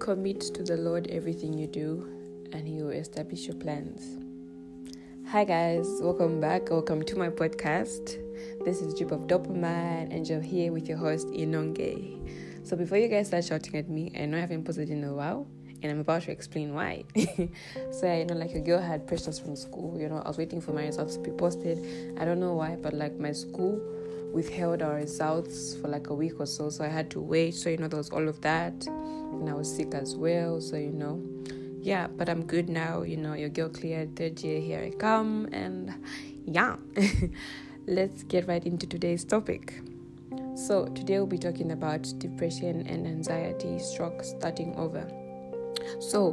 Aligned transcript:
Commit 0.00 0.40
to 0.54 0.62
the 0.62 0.78
Lord 0.78 1.08
everything 1.08 1.52
you 1.52 1.66
do, 1.66 2.08
and 2.52 2.66
He 2.66 2.80
will 2.80 2.88
establish 2.88 3.46
your 3.46 3.56
plans. 3.56 4.16
Hi, 5.28 5.44
guys, 5.44 5.86
welcome 6.00 6.40
back. 6.40 6.70
Welcome 6.70 7.02
to 7.02 7.16
my 7.18 7.28
podcast. 7.28 8.16
This 8.64 8.80
is 8.80 8.94
Drip 8.94 9.12
of 9.12 9.26
Dopamine, 9.26 10.10
and 10.10 10.26
you're 10.26 10.40
here 10.40 10.72
with 10.72 10.88
your 10.88 10.96
host, 10.96 11.28
Inonge. 11.28 12.16
So, 12.64 12.76
before 12.76 12.96
you 12.96 13.08
guys 13.08 13.26
start 13.26 13.44
shouting 13.44 13.76
at 13.76 13.90
me, 13.90 14.10
I 14.18 14.24
know 14.24 14.38
I 14.38 14.40
haven't 14.40 14.64
posted 14.64 14.88
in 14.88 15.04
a 15.04 15.12
while, 15.12 15.46
and 15.82 15.92
I'm 15.92 16.00
about 16.00 16.22
to 16.22 16.32
explain 16.32 16.72
why. 16.72 17.04
so, 17.92 18.10
you 18.10 18.24
know, 18.24 18.36
like 18.36 18.54
a 18.54 18.60
girl 18.60 18.80
had 18.80 19.06
pressures 19.06 19.38
from 19.38 19.54
school, 19.54 20.00
you 20.00 20.08
know, 20.08 20.22
I 20.24 20.28
was 20.28 20.38
waiting 20.38 20.62
for 20.62 20.72
my 20.72 20.86
results 20.86 21.16
to 21.16 21.20
be 21.20 21.30
posted. 21.30 22.16
I 22.18 22.24
don't 22.24 22.40
know 22.40 22.54
why, 22.54 22.76
but 22.80 22.94
like 22.94 23.18
my 23.18 23.32
school 23.32 23.78
withheld 24.32 24.82
our 24.82 24.94
results 24.94 25.74
for 25.74 25.88
like 25.88 26.08
a 26.08 26.14
week 26.14 26.38
or 26.38 26.46
so, 26.46 26.70
so 26.70 26.84
I 26.84 26.88
had 26.88 27.10
to 27.10 27.20
wait. 27.20 27.54
So, 27.54 27.70
you 27.70 27.76
know, 27.76 27.88
there 27.88 27.98
was 27.98 28.10
all 28.10 28.28
of 28.28 28.40
that 28.42 28.86
and 28.86 29.48
I 29.48 29.54
was 29.54 29.74
sick 29.74 29.94
as 29.94 30.14
well. 30.16 30.60
So, 30.60 30.76
you 30.76 30.92
know, 30.92 31.22
yeah, 31.80 32.06
but 32.06 32.28
I'm 32.28 32.44
good 32.44 32.68
now. 32.68 33.02
You 33.02 33.16
know, 33.16 33.34
your 33.34 33.48
girl 33.48 33.68
cleared 33.68 34.16
third 34.16 34.40
year, 34.42 34.60
here 34.60 34.82
I 34.82 34.90
come, 34.90 35.48
and 35.52 35.94
yeah, 36.44 36.76
let's 37.86 38.22
get 38.24 38.46
right 38.46 38.64
into 38.64 38.86
today's 38.86 39.24
topic. 39.24 39.80
So, 40.54 40.86
today 40.86 41.18
we'll 41.18 41.26
be 41.26 41.38
talking 41.38 41.72
about 41.72 42.12
depression 42.18 42.86
and 42.86 43.06
anxiety, 43.06 43.78
stroke 43.78 44.22
starting 44.22 44.74
over. 44.76 45.06
So, 46.00 46.32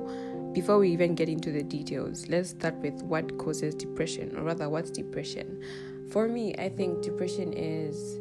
before 0.53 0.79
we 0.79 0.89
even 0.89 1.15
get 1.15 1.29
into 1.29 1.51
the 1.51 1.63
details, 1.63 2.27
let's 2.27 2.49
start 2.49 2.75
with 2.75 3.01
what 3.03 3.37
causes 3.37 3.75
depression, 3.75 4.35
or 4.35 4.43
rather, 4.43 4.69
what's 4.69 4.89
depression? 4.89 5.63
For 6.11 6.27
me, 6.27 6.55
I 6.57 6.69
think 6.69 7.01
depression 7.01 7.51
is 7.53 8.17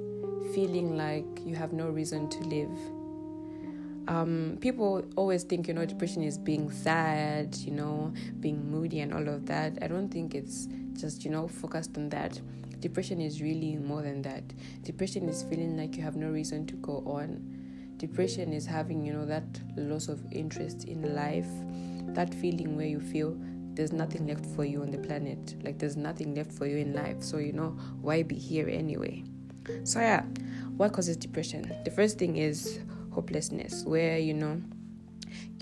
feeling 0.54 0.96
like 0.96 1.24
you 1.44 1.54
have 1.54 1.72
no 1.72 1.88
reason 1.88 2.28
to 2.28 2.40
live. 2.40 2.70
Um, 4.08 4.58
people 4.60 5.04
always 5.16 5.42
think 5.42 5.66
you 5.66 5.74
know 5.74 5.84
depression 5.84 6.22
is 6.22 6.38
being 6.38 6.70
sad 6.70 7.56
you 7.56 7.72
know 7.72 8.14
being 8.38 8.70
moody 8.70 9.00
and 9.00 9.12
all 9.12 9.28
of 9.28 9.46
that. 9.46 9.78
I 9.82 9.88
don't 9.88 10.08
think 10.08 10.34
it's 10.34 10.68
just 10.94 11.24
you 11.24 11.30
know 11.30 11.48
focused 11.48 11.96
on 11.96 12.08
that. 12.10 12.40
Depression 12.80 13.20
is 13.20 13.40
really 13.40 13.76
more 13.76 14.02
than 14.02 14.22
that. 14.22 14.44
Depression 14.82 15.28
is 15.28 15.42
feeling 15.44 15.76
like 15.76 15.96
you 15.96 16.02
have 16.02 16.16
no 16.16 16.28
reason 16.30 16.66
to 16.66 16.74
go 16.76 17.02
on. 17.06 17.94
Depression 17.98 18.52
is 18.52 18.66
having 18.66 19.04
you 19.04 19.12
know 19.12 19.26
that 19.26 19.44
loss 19.76 20.08
of 20.08 20.20
interest 20.32 20.84
in 20.84 21.14
life 21.14 21.48
that 22.14 22.34
feeling 22.34 22.76
where 22.76 22.86
you 22.86 23.00
feel 23.00 23.36
there's 23.76 23.92
nothing 23.92 24.26
left 24.26 24.44
for 24.46 24.64
you 24.64 24.82
on 24.82 24.90
the 24.90 24.98
planet. 24.98 25.54
Like 25.62 25.78
there's 25.78 25.96
nothing 25.96 26.34
left 26.34 26.52
for 26.52 26.66
you 26.66 26.78
in 26.78 26.92
life. 26.94 27.22
So 27.22 27.38
you 27.38 27.52
know 27.52 27.76
why 28.00 28.22
be 28.22 28.34
here 28.34 28.68
anyway? 28.68 29.22
So 29.84 30.00
yeah 30.00 30.24
what 30.76 30.92
causes 30.92 31.16
depression? 31.16 31.72
The 31.84 31.90
first 31.90 32.18
thing 32.18 32.36
is 32.36 32.80
hopelessness 33.12 33.84
where 33.84 34.18
you 34.18 34.34
know 34.34 34.60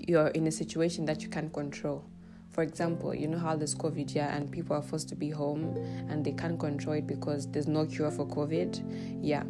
you're 0.07 0.27
in 0.27 0.47
a 0.47 0.51
situation 0.51 1.05
that 1.05 1.23
you 1.23 1.29
can't 1.29 1.51
control. 1.53 2.03
For 2.51 2.63
example 2.63 3.13
you 3.13 3.27
know 3.27 3.37
how 3.37 3.55
there's 3.55 3.75
covid 3.75 4.15
yeah 4.15 4.35
and 4.35 4.49
people 4.49 4.75
are 4.75 4.81
forced 4.81 5.09
to 5.09 5.15
be 5.15 5.29
home 5.29 5.75
and 6.09 6.23
they 6.23 6.31
can't 6.31 6.57
control 6.57 6.95
it 6.95 7.05
because 7.05 7.51
there's 7.51 7.67
no 7.67 7.85
cure 7.85 8.11
for 8.11 8.25
covid 8.25 8.81
yeah. 9.21 9.43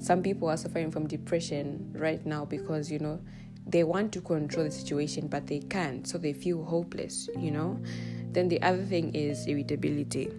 Some 0.00 0.20
people 0.20 0.48
are 0.48 0.56
suffering 0.56 0.90
from 0.90 1.06
depression 1.06 1.94
right 1.96 2.24
now 2.26 2.44
because 2.44 2.90
you 2.90 2.98
know 2.98 3.20
they 3.66 3.84
want 3.84 4.12
to 4.12 4.20
control 4.20 4.64
the 4.64 4.70
situation 4.70 5.28
but 5.28 5.46
they 5.46 5.60
can't 5.60 6.06
so 6.06 6.18
they 6.18 6.32
feel 6.32 6.64
hopeless 6.64 7.28
you 7.38 7.50
know? 7.50 7.80
Then 8.32 8.48
the 8.48 8.62
other 8.62 8.82
thing 8.82 9.14
is 9.14 9.46
irritability. 9.46 10.32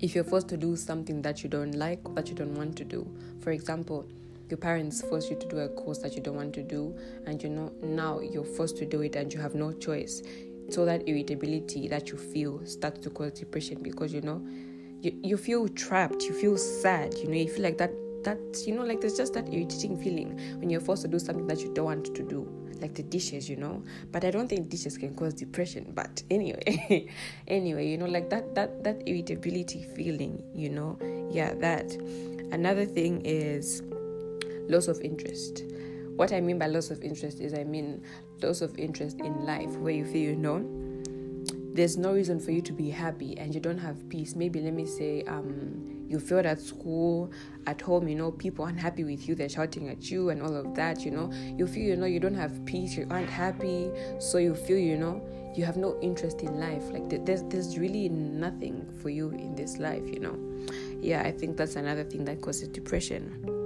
If 0.00 0.14
you're 0.14 0.24
forced 0.24 0.48
to 0.48 0.56
do 0.56 0.76
something 0.76 1.20
that 1.22 1.42
you 1.42 1.50
don't 1.50 1.72
like 1.72 2.02
that 2.14 2.28
you 2.28 2.34
don't 2.34 2.54
want 2.54 2.76
to 2.76 2.84
do 2.84 3.06
for 3.40 3.50
example 3.50 4.06
your 4.48 4.56
parents 4.56 5.02
force 5.02 5.28
you 5.28 5.36
to 5.36 5.46
do 5.46 5.58
a 5.58 5.68
course 5.68 5.98
that 5.98 6.14
you 6.14 6.22
don't 6.22 6.36
want 6.36 6.54
to 6.54 6.62
do 6.62 6.96
and 7.26 7.42
you 7.42 7.50
know 7.50 7.72
now 7.82 8.20
you're 8.20 8.44
forced 8.44 8.76
to 8.78 8.86
do 8.86 9.02
it 9.02 9.14
and 9.16 9.32
you 9.32 9.40
have 9.40 9.54
no 9.54 9.72
choice 9.72 10.22
so 10.70 10.84
that 10.84 11.06
irritability 11.08 11.88
that 11.88 12.08
you 12.08 12.16
feel 12.16 12.64
starts 12.64 13.00
to 13.00 13.10
cause 13.10 13.32
depression 13.32 13.82
because 13.82 14.12
you 14.12 14.20
know 14.20 14.44
you, 15.00 15.18
you 15.22 15.36
feel 15.36 15.68
trapped 15.68 16.22
you 16.22 16.32
feel 16.32 16.56
sad 16.56 17.14
you 17.14 17.28
know 17.28 17.34
you 17.34 17.48
feel 17.48 17.62
like 17.62 17.78
that 17.78 17.90
that 18.28 18.66
you 18.66 18.74
know 18.74 18.84
like 18.84 19.00
there's 19.00 19.16
just 19.16 19.34
that 19.34 19.52
irritating 19.52 19.96
feeling 20.02 20.38
when 20.60 20.70
you're 20.70 20.80
forced 20.80 21.02
to 21.02 21.08
do 21.08 21.18
something 21.18 21.46
that 21.46 21.60
you 21.60 21.72
don't 21.74 21.86
want 21.86 22.14
to 22.14 22.22
do 22.22 22.46
like 22.80 22.94
the 22.94 23.02
dishes 23.02 23.48
you 23.48 23.56
know 23.56 23.82
but 24.12 24.24
i 24.24 24.30
don't 24.30 24.48
think 24.48 24.68
dishes 24.68 24.96
can 24.96 25.14
cause 25.14 25.34
depression 25.34 25.90
but 25.94 26.22
anyway 26.30 27.08
anyway 27.48 27.88
you 27.88 27.96
know 27.96 28.06
like 28.06 28.30
that 28.30 28.54
that 28.54 28.84
that 28.84 29.02
irritability 29.06 29.84
feeling 29.96 30.42
you 30.54 30.68
know 30.68 30.96
yeah 31.30 31.54
that 31.54 31.92
another 32.52 32.84
thing 32.84 33.20
is 33.24 33.82
loss 34.68 34.88
of 34.88 35.00
interest. 35.00 35.64
What 36.16 36.32
I 36.32 36.40
mean 36.40 36.58
by 36.58 36.66
loss 36.66 36.90
of 36.90 37.02
interest 37.02 37.40
is 37.40 37.54
I 37.54 37.64
mean 37.64 38.02
loss 38.42 38.60
of 38.60 38.78
interest 38.78 39.20
in 39.20 39.44
life 39.44 39.70
where 39.76 39.92
you 39.92 40.04
feel 40.04 40.30
you 40.30 40.36
know 40.36 40.64
there's 41.74 41.96
no 41.96 42.12
reason 42.12 42.40
for 42.40 42.50
you 42.50 42.60
to 42.62 42.72
be 42.72 42.90
happy 42.90 43.38
and 43.38 43.54
you 43.54 43.60
don't 43.60 43.78
have 43.78 44.08
peace. 44.08 44.34
Maybe 44.34 44.60
let 44.60 44.74
me 44.74 44.84
say 44.84 45.22
um, 45.24 45.97
you 46.08 46.18
feel 46.18 46.38
at 46.38 46.60
school, 46.60 47.30
at 47.66 47.80
home, 47.80 48.08
you 48.08 48.14
know, 48.14 48.32
people 48.32 48.64
aren't 48.64 48.80
happy 48.80 49.04
with 49.04 49.28
you, 49.28 49.34
they're 49.34 49.48
shouting 49.48 49.88
at 49.88 50.10
you 50.10 50.30
and 50.30 50.42
all 50.42 50.54
of 50.54 50.74
that, 50.74 51.04
you 51.04 51.10
know. 51.10 51.30
You 51.32 51.66
feel 51.66 51.84
you 51.84 51.96
know 51.96 52.06
you 52.06 52.20
don't 52.20 52.34
have 52.34 52.64
peace, 52.64 52.96
you 52.96 53.06
aren't 53.10 53.30
happy, 53.30 53.90
so 54.18 54.38
you 54.38 54.54
feel 54.54 54.78
you 54.78 54.96
know 54.96 55.22
you 55.54 55.64
have 55.64 55.76
no 55.76 55.98
interest 56.00 56.42
in 56.42 56.58
life. 56.58 56.84
Like 56.90 57.24
there's 57.24 57.42
there's 57.44 57.78
really 57.78 58.08
nothing 58.08 58.88
for 59.02 59.10
you 59.10 59.30
in 59.30 59.54
this 59.54 59.78
life, 59.78 60.06
you 60.06 60.20
know. 60.20 60.38
Yeah, 61.00 61.22
I 61.22 61.30
think 61.30 61.56
that's 61.56 61.76
another 61.76 62.04
thing 62.04 62.24
that 62.24 62.40
causes 62.40 62.68
depression 62.68 63.58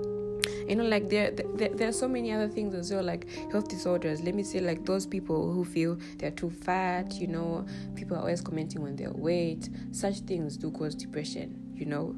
you 0.69 0.76
know 0.76 0.84
like 0.84 1.09
there, 1.09 1.30
there 1.32 1.69
there 1.70 1.88
are 1.88 1.92
so 1.92 2.09
many 2.09 2.32
other 2.32 2.48
things 2.48 2.74
as 2.74 2.92
well 2.92 3.03
like 3.03 3.28
health 3.50 3.69
disorders 3.69 4.22
let 4.22 4.34
me 4.34 4.42
say 4.42 4.60
like 4.60 4.84
those 4.84 5.06
people 5.06 5.53
who 5.53 5.64
feel 5.64 5.98
they're 6.19 6.30
too 6.30 6.50
fat 6.50 7.12
you 7.14 7.26
know 7.26 7.66
people 7.94 8.16
are 8.16 8.20
always 8.20 8.41
commenting 8.41 8.82
on 8.82 8.97
their 8.97 9.12
weight 9.12 9.69
such 9.91 10.20
things 10.20 10.56
do 10.56 10.70
cause 10.70 10.94
depression 10.94 11.61
you 11.75 11.87
know. 11.87 12.15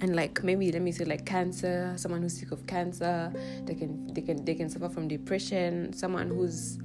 And 0.00 0.14
like 0.14 0.44
maybe 0.44 0.70
let 0.70 0.82
me 0.82 0.92
say 0.92 1.04
like 1.04 1.26
cancer 1.26 1.92
someone 1.96 2.22
who's 2.22 2.38
sick 2.38 2.52
of 2.52 2.64
cancer 2.68 3.32
they 3.64 3.74
can 3.74 4.06
they 4.14 4.20
can 4.20 4.44
they 4.44 4.54
can 4.54 4.70
suffer 4.70 4.88
from 4.88 5.08
depression 5.08 5.92
someone 5.92 6.28
who's 6.28 6.78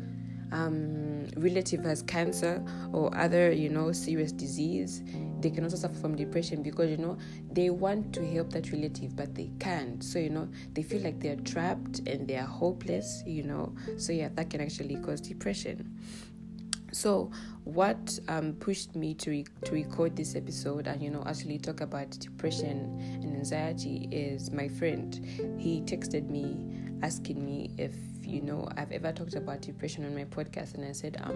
um, 0.52 1.28
relative 1.38 1.84
has 1.84 2.02
cancer 2.02 2.64
or 2.92 3.16
other 3.16 3.52
you 3.52 3.70
know 3.70 3.92
serious 3.92 4.32
disease 4.32 5.04
they 5.44 5.50
can 5.50 5.64
also 5.64 5.76
suffer 5.76 5.96
from 5.96 6.16
depression 6.16 6.64
because 6.64 6.90
you 6.90 6.98
know 6.98 7.18
they 7.52 7.70
want 7.70 8.14
to 8.14 8.26
help 8.26 8.52
that 8.52 8.72
relative 8.72 9.16
but 9.16 9.36
they 9.36 9.52
can't. 9.60 10.02
So 10.04 10.18
you 10.18 10.30
know 10.30 10.48
they 10.74 10.84
feel 10.84 11.02
like 11.02 11.20
they're 11.20 11.36
trapped 11.36 12.00
and 12.08 12.28
they 12.28 12.38
are 12.38 12.48
hopeless 12.48 13.24
you 13.28 13.44
know. 13.44 13.76
So 13.98 14.14
yeah 14.14 14.30
that 14.36 14.50
can 14.50 14.62
actually 14.62 14.96
cause 14.96 15.20
depression 15.20 16.00
so 16.94 17.30
what 17.66 18.20
um, 18.28 18.54
pushed 18.54 18.96
me 18.96 19.14
to 19.14 19.30
re- 19.30 19.46
to 19.66 19.72
record 19.74 20.16
this 20.16 20.36
episode 20.36 20.88
and 20.88 21.02
you 21.02 21.10
know 21.10 21.24
actually 21.26 21.58
talk 21.58 21.82
about 21.82 22.10
depression 22.12 22.98
and 23.22 23.36
anxiety 23.36 24.08
is 24.12 24.52
my 24.52 24.68
friend 24.68 25.26
he 25.58 25.82
texted 25.82 26.30
me 26.30 26.56
asking 27.04 27.46
me 27.46 27.70
if 27.78 27.94
you 28.24 28.42
know 28.42 28.68
I've 28.78 28.92
ever 28.92 29.12
talked 29.12 29.36
about 29.36 29.62
depression 29.62 30.06
on 30.06 30.16
my 30.16 30.24
podcast, 30.24 30.76
and 30.76 30.86
I 30.86 30.94
said, 30.94 31.22
um, 31.22 31.36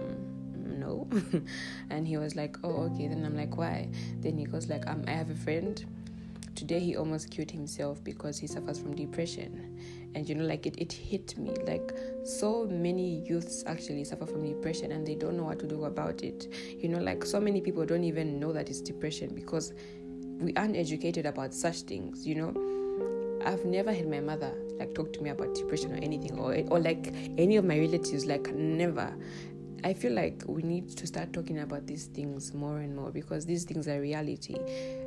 no. 0.78 1.06
and 1.90 2.08
he 2.08 2.16
was 2.16 2.34
like, 2.34 2.56
oh, 2.64 2.90
okay. 2.92 3.06
Then 3.08 3.24
I'm 3.24 3.36
like, 3.36 3.56
why? 3.56 3.88
Then 4.20 4.38
he 4.38 4.44
goes 4.44 4.68
like, 4.68 4.86
um, 4.86 5.04
I 5.06 5.12
have 5.12 5.30
a 5.30 5.34
friend. 5.34 5.84
Today 6.54 6.80
he 6.80 6.96
almost 6.96 7.30
killed 7.30 7.50
himself 7.50 8.02
because 8.02 8.38
he 8.38 8.46
suffers 8.46 8.80
from 8.80 8.96
depression. 8.96 9.78
And 10.14 10.28
you 10.28 10.34
know, 10.34 10.44
like 10.44 10.66
it, 10.66 10.76
it 10.78 10.92
hit 10.92 11.36
me. 11.38 11.54
Like 11.66 11.92
so 12.24 12.66
many 12.66 13.20
youths 13.20 13.64
actually 13.66 14.04
suffer 14.04 14.26
from 14.26 14.46
depression 14.46 14.92
and 14.92 15.06
they 15.06 15.14
don't 15.14 15.36
know 15.36 15.44
what 15.44 15.58
to 15.60 15.66
do 15.66 15.84
about 15.84 16.22
it. 16.22 16.52
You 16.78 16.88
know, 16.88 16.98
like 16.98 17.24
so 17.24 17.40
many 17.40 17.60
people 17.60 17.84
don't 17.86 18.04
even 18.04 18.40
know 18.40 18.52
that 18.52 18.68
it's 18.68 18.80
depression 18.80 19.34
because 19.34 19.72
we 20.40 20.54
aren't 20.54 20.76
educated 20.76 21.26
about 21.26 21.52
such 21.52 21.80
things, 21.82 22.26
you 22.26 22.36
know 22.36 22.54
I've 23.44 23.64
never 23.64 23.92
had 23.92 24.08
my 24.08 24.20
mother 24.20 24.52
like 24.78 24.94
talk 24.94 25.12
to 25.14 25.22
me 25.22 25.30
about 25.30 25.54
depression 25.54 25.92
or 25.92 25.96
anything, 25.96 26.38
or 26.38 26.54
or 26.70 26.78
like 26.78 27.12
any 27.36 27.56
of 27.56 27.64
my 27.64 27.78
relatives, 27.78 28.26
like 28.26 28.52
never. 28.54 29.14
I 29.84 29.92
feel 29.92 30.12
like 30.12 30.42
we 30.46 30.62
need 30.62 30.88
to 30.96 31.06
start 31.06 31.32
talking 31.32 31.60
about 31.60 31.86
these 31.86 32.06
things 32.06 32.52
more 32.52 32.80
and 32.80 32.96
more 32.96 33.12
because 33.12 33.46
these 33.46 33.64
things 33.64 33.86
are 33.86 34.00
reality. 34.00 34.56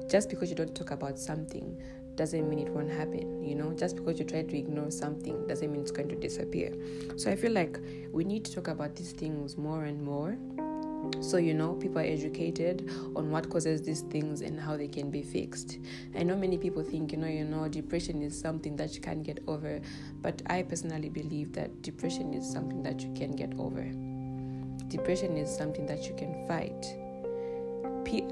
Just 0.09 0.29
because 0.29 0.49
you 0.49 0.55
don't 0.55 0.73
talk 0.73 0.91
about 0.91 1.19
something 1.19 1.77
doesn't 2.15 2.49
mean 2.49 2.59
it 2.59 2.69
won't 2.69 2.91
happen, 2.91 3.43
you 3.43 3.55
know? 3.55 3.73
Just 3.73 3.95
because 3.95 4.19
you 4.19 4.25
try 4.25 4.43
to 4.43 4.57
ignore 4.57 4.91
something 4.91 5.47
doesn't 5.47 5.71
mean 5.71 5.81
it's 5.81 5.91
going 5.91 6.09
to 6.09 6.15
disappear. 6.15 6.73
So 7.15 7.31
I 7.31 7.35
feel 7.35 7.51
like 7.51 7.79
we 8.11 8.23
need 8.23 8.45
to 8.45 8.53
talk 8.53 8.67
about 8.67 8.95
these 8.95 9.11
things 9.11 9.57
more 9.57 9.85
and 9.85 10.01
more 10.01 10.37
so 11.19 11.37
you 11.37 11.53
know 11.53 11.73
people 11.73 11.99
are 11.99 12.05
educated 12.05 12.89
on 13.15 13.31
what 13.31 13.49
causes 13.49 13.81
these 13.81 14.01
things 14.01 14.41
and 14.41 14.59
how 14.59 14.77
they 14.77 14.87
can 14.87 15.09
be 15.09 15.21
fixed 15.21 15.79
i 16.15 16.23
know 16.23 16.35
many 16.35 16.57
people 16.57 16.83
think 16.83 17.11
you 17.11 17.17
know 17.17 17.27
you 17.27 17.43
know 17.43 17.67
depression 17.67 18.21
is 18.21 18.39
something 18.39 18.75
that 18.75 18.93
you 18.93 19.01
can't 19.01 19.23
get 19.23 19.39
over 19.47 19.81
but 20.21 20.41
i 20.47 20.61
personally 20.61 21.09
believe 21.09 21.51
that 21.53 21.81
depression 21.81 22.33
is 22.33 22.49
something 22.49 22.83
that 22.83 23.01
you 23.01 23.11
can 23.13 23.35
get 23.35 23.51
over 23.57 23.83
depression 24.89 25.37
is 25.37 25.53
something 25.55 25.85
that 25.85 26.07
you 26.07 26.15
can 26.15 26.47
fight 26.47 26.97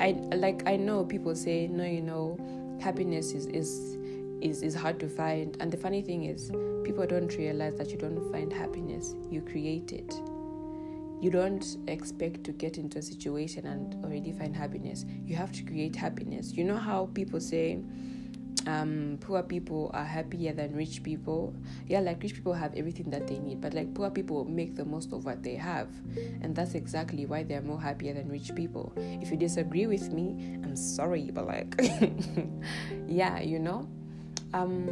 I, 0.02 0.12
like 0.36 0.68
i 0.68 0.76
know 0.76 1.06
people 1.06 1.36
say 1.36 1.68
no 1.68 1.86
you 1.86 2.02
know 2.02 2.38
happiness 2.80 3.31
is 3.34 3.46
is 3.48 3.98
is, 4.42 4.62
is 4.64 4.74
hard 4.74 5.00
to 5.00 5.10
find 5.10 5.58
and 5.60 5.72
the 5.72 5.78
funny 5.78 6.02
thing 6.02 6.26
is 6.26 6.52
people 6.84 7.06
don't 7.06 7.36
realize 7.38 7.76
that 7.76 7.92
you 7.92 7.98
don't 7.98 8.31
find 8.31 8.54
happiness 8.54 9.16
you 9.30 9.42
create 9.42 9.92
it 9.92 10.14
you 11.22 11.30
don't 11.30 11.78
expect 11.88 12.46
to 12.46 12.54
get 12.54 12.78
into 12.78 13.00
a 13.00 13.02
situation 13.02 13.68
and 13.68 14.06
already 14.06 14.31
find 14.31 14.56
happiness. 14.56 15.06
You 15.26 15.36
have 15.36 15.52
to 15.52 15.64
create 15.64 15.96
happiness. 15.96 16.54
You 16.54 16.64
know 16.64 16.78
how 16.78 17.10
people 17.14 17.42
say 17.42 17.80
um, 18.68 19.18
poor 19.22 19.42
people 19.44 19.90
are 19.94 20.06
happier 20.06 20.54
than 20.54 20.75
rich 20.75 21.04
people. 21.04 21.54
Yeah, 21.88 22.00
like 22.00 22.22
rich 22.22 22.34
people 22.34 22.54
have 22.54 22.74
everything 22.75 23.10
that 23.10 23.28
they 23.28 23.40
need, 23.40 23.62
but 23.62 23.74
like 23.74 23.94
poor 23.94 24.10
people 24.10 24.46
make 24.46 24.75
the 24.75 24.86
most 24.86 25.12
of 25.13 25.25
what 25.25 25.44
they 25.44 25.56
have, 25.56 25.90
and 26.42 26.56
that's 26.56 26.75
exactly 26.75 27.25
why 27.25 27.44
they're 27.44 27.62
more 27.62 27.81
happier 27.81 28.13
than 28.13 28.30
rich 28.30 28.54
people. 28.56 28.94
If 28.96 29.31
you 29.31 29.38
disagree 29.38 29.88
with 29.88 30.12
me, 30.12 30.60
I'm 30.63 30.75
sorry, 30.75 31.31
but 31.31 31.48
like, 31.48 31.75
yeah, 33.07 33.40
you 33.40 33.60
know, 33.60 33.88
um, 34.54 34.90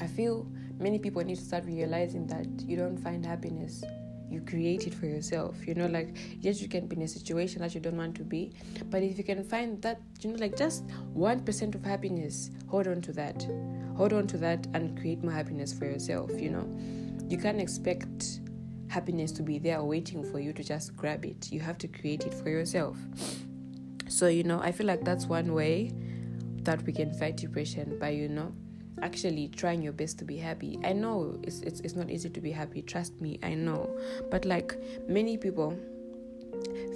I 0.00 0.06
feel 0.06 0.46
many 0.78 0.98
people 0.98 1.22
need 1.24 1.36
to 1.36 1.44
start 1.44 1.64
realizing 1.64 2.26
that 2.28 2.46
you 2.66 2.76
don't 2.76 2.98
find 2.98 3.24
happiness 3.24 3.82
you 4.30 4.40
create 4.40 4.86
it 4.86 4.94
for 4.94 5.06
yourself. 5.06 5.66
You 5.66 5.74
know 5.74 5.86
like 5.86 6.16
yes 6.40 6.60
you 6.60 6.68
can 6.68 6.86
be 6.86 6.96
in 6.96 7.02
a 7.02 7.08
situation 7.08 7.62
that 7.62 7.74
you 7.74 7.80
don't 7.80 7.96
want 7.96 8.14
to 8.16 8.24
be 8.24 8.52
but 8.90 9.02
if 9.02 9.18
you 9.18 9.24
can 9.24 9.42
find 9.44 9.80
that 9.82 10.00
you 10.20 10.30
know 10.30 10.38
like 10.38 10.56
just 10.56 10.86
1% 11.16 11.74
of 11.74 11.84
happiness 11.84 12.50
hold 12.66 12.88
on 12.88 13.00
to 13.02 13.12
that. 13.12 13.46
Hold 13.96 14.12
on 14.12 14.26
to 14.28 14.38
that 14.38 14.66
and 14.74 14.98
create 14.98 15.22
more 15.22 15.32
happiness 15.32 15.72
for 15.72 15.84
yourself 15.84 16.30
you 16.40 16.50
know. 16.50 16.68
You 17.28 17.38
can't 17.38 17.60
expect 17.60 18.40
happiness 18.88 19.32
to 19.32 19.42
be 19.42 19.58
there 19.58 19.82
waiting 19.82 20.24
for 20.24 20.40
you 20.40 20.52
to 20.54 20.64
just 20.64 20.96
grab 20.96 21.24
it. 21.24 21.52
You 21.52 21.60
have 21.60 21.78
to 21.78 21.88
create 21.88 22.24
it 22.24 22.34
for 22.34 22.48
yourself. 22.48 22.96
So 24.08 24.28
you 24.28 24.42
know 24.42 24.60
i 24.60 24.72
feel 24.72 24.86
like 24.86 25.04
that's 25.04 25.26
one 25.26 25.52
way 25.54 25.92
that 26.62 26.82
we 26.84 26.92
can 26.92 27.12
fight 27.14 27.36
depression 27.36 27.98
by 27.98 28.10
you 28.10 28.28
know 28.28 28.52
actually 29.02 29.48
trying 29.48 29.82
your 29.82 29.92
best 29.92 30.18
to 30.18 30.24
be 30.24 30.36
happy. 30.36 30.78
I 30.84 30.92
know 30.92 31.38
it's, 31.42 31.60
it's 31.60 31.80
it's 31.80 31.94
not 31.94 32.10
easy 32.10 32.30
to 32.30 32.40
be 32.40 32.50
happy, 32.50 32.82
trust 32.82 33.20
me, 33.20 33.38
I 33.42 33.54
know. 33.54 33.88
But 34.30 34.44
like 34.44 34.76
many 35.08 35.36
people 35.36 35.78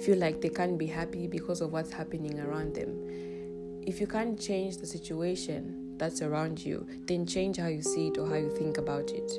feel 0.03 0.17
like 0.17 0.41
they 0.41 0.49
can't 0.49 0.77
be 0.77 0.87
happy 0.87 1.27
because 1.27 1.61
of 1.61 1.71
what's 1.71 1.91
happening 1.91 2.39
around 2.39 2.75
them. 2.75 3.83
If 3.85 3.99
you 3.99 4.07
can't 4.07 4.39
change 4.39 4.77
the 4.77 4.87
situation 4.87 5.97
that's 5.97 6.21
around 6.21 6.63
you, 6.65 6.87
then 7.05 7.25
change 7.25 7.57
how 7.57 7.67
you 7.67 7.81
see 7.81 8.07
it 8.07 8.17
or 8.17 8.27
how 8.27 8.35
you 8.35 8.49
think 8.49 8.77
about 8.77 9.11
it. 9.11 9.31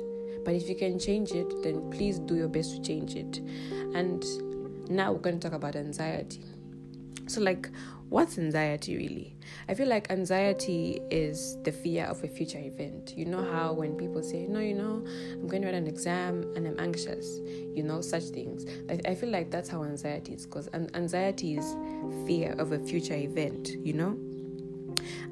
But 0.43 0.53
if 0.53 0.69
you 0.69 0.75
can 0.75 0.99
change 0.99 1.31
it, 1.31 1.51
then 1.63 1.89
please 1.91 2.19
do 2.19 2.35
your 2.35 2.47
best 2.47 2.75
to 2.75 2.81
change 2.81 3.15
it. 3.15 3.39
And 3.95 4.23
now 4.89 5.11
we're 5.11 5.19
going 5.19 5.39
to 5.39 5.49
talk 5.49 5.57
about 5.57 5.75
anxiety. 5.75 6.43
So, 7.27 7.41
like, 7.41 7.69
what's 8.09 8.37
anxiety 8.37 8.97
really? 8.97 9.35
I 9.67 9.73
feel 9.73 9.87
like 9.87 10.11
anxiety 10.11 11.01
is 11.09 11.57
the 11.63 11.71
fear 11.71 12.05
of 12.05 12.23
a 12.23 12.27
future 12.27 12.59
event. 12.59 13.13
You 13.17 13.25
know 13.25 13.43
how 13.43 13.73
when 13.73 13.95
people 13.95 14.21
say, 14.21 14.45
No, 14.47 14.59
you 14.59 14.75
know, 14.75 15.03
I'm 15.33 15.47
going 15.47 15.61
to 15.63 15.67
write 15.67 15.75
an 15.75 15.87
exam 15.87 16.43
and 16.55 16.67
I'm 16.67 16.79
anxious, 16.79 17.39
you 17.73 17.83
know, 17.83 18.01
such 18.01 18.23
things. 18.25 18.65
I, 18.89 18.99
I 19.09 19.15
feel 19.15 19.29
like 19.29 19.49
that's 19.51 19.69
how 19.69 19.83
anxiety 19.83 20.33
is 20.33 20.45
because 20.45 20.69
anxiety 20.93 21.57
is 21.57 21.75
fear 22.27 22.53
of 22.59 22.71
a 22.71 22.79
future 22.79 23.15
event, 23.15 23.71
you 23.83 23.93
know? 23.93 24.17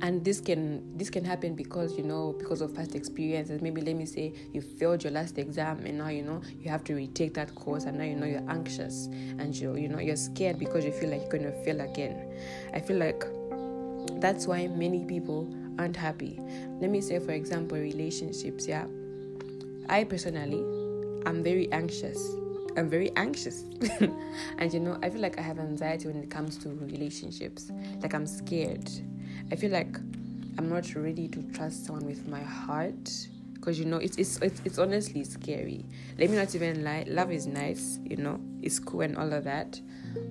And 0.01 0.24
this 0.24 0.42
can 0.42 0.98
this 0.98 1.10
can 1.10 1.24
happen 1.24 1.56
because 1.56 1.98
you 1.98 2.04
know 2.04 2.36
because 2.38 2.62
of 2.62 2.74
past 2.74 2.95
experiences 2.95 3.62
maybe 3.62 3.81
let 3.81 3.95
me 3.95 4.06
say 4.06 4.34
you 4.51 4.62
failed 4.62 5.04
your 5.04 5.12
last 5.12 5.38
exam 5.38 5.80
and 5.86 5.98
now 5.98 6.07
you 6.07 6.22
know 6.22 6.42
you 6.60 6.69
have 6.69 6.84
to 6.84 6.95
retake 6.95 7.34
that 7.34 7.54
course 7.56 7.84
and 7.84 7.98
now 7.98 8.04
you 8.04 8.16
know 8.16 8.25
you're 8.25 8.50
anxious 8.50 9.07
and 9.40 9.56
you 9.56 9.75
you 9.75 9.88
know 9.88 10.00
you're 10.00 10.16
scared 10.16 10.57
because 10.57 10.84
you 10.86 10.92
feel 10.92 11.10
like 11.10 11.22
you're 11.22 11.30
going 11.30 11.44
to 11.44 11.63
fail 11.63 11.81
again 11.81 12.31
i 12.74 12.80
feel 12.80 12.98
like 12.98 13.24
that's 14.19 14.48
why 14.48 14.68
many 14.68 15.04
people 15.06 15.54
aren't 15.78 15.96
happy 15.96 16.39
let 16.80 16.89
me 16.89 17.01
say 17.01 17.19
for 17.19 17.31
example 17.31 17.78
relationships 17.78 18.68
yeah 18.68 18.86
i 19.89 20.04
personally 20.04 20.63
i'm 21.25 21.44
very 21.44 21.72
anxious 21.72 22.36
I'm 22.75 22.89
very 22.89 23.12
anxious. 23.16 23.66
and 24.57 24.74
you 24.74 24.80
know, 24.80 24.98
I 25.04 25.10
feel 25.12 25.22
like 25.22 25.38
I 25.38 25.42
have 25.42 25.60
anxiety 25.60 26.07
when 26.07 26.18
it 26.18 26.30
comes 26.30 26.57
to 26.60 26.69
relationships. 26.69 27.72
Like 28.01 28.13
I'm 28.16 28.25
scared. 28.25 28.89
I 29.51 29.56
feel 29.56 29.72
like 29.72 29.98
I'm 30.57 30.69
not 30.69 30.94
ready 30.95 31.28
to 31.30 31.42
trust 31.54 31.86
someone 31.86 32.06
with 32.06 32.28
my 32.28 32.42
heart 32.42 33.10
because 33.56 33.80
you 33.80 33.86
know 33.86 33.98
it's, 33.98 34.18
it's 34.18 34.38
it's 34.42 34.62
it's 34.66 34.78
honestly 34.78 35.24
scary. 35.24 35.86
Let 36.18 36.30
me 36.30 36.36
not 36.36 36.54
even 36.54 36.84
lie. 36.84 37.06
Love 37.07 37.31
is 37.31 37.48
nice, 37.48 38.00
you 38.04 38.18
know, 38.18 38.40
it's 38.62 38.80
cool 38.80 39.01
and 39.01 39.18
all 39.18 39.31
of 39.31 39.44
that, 39.45 39.80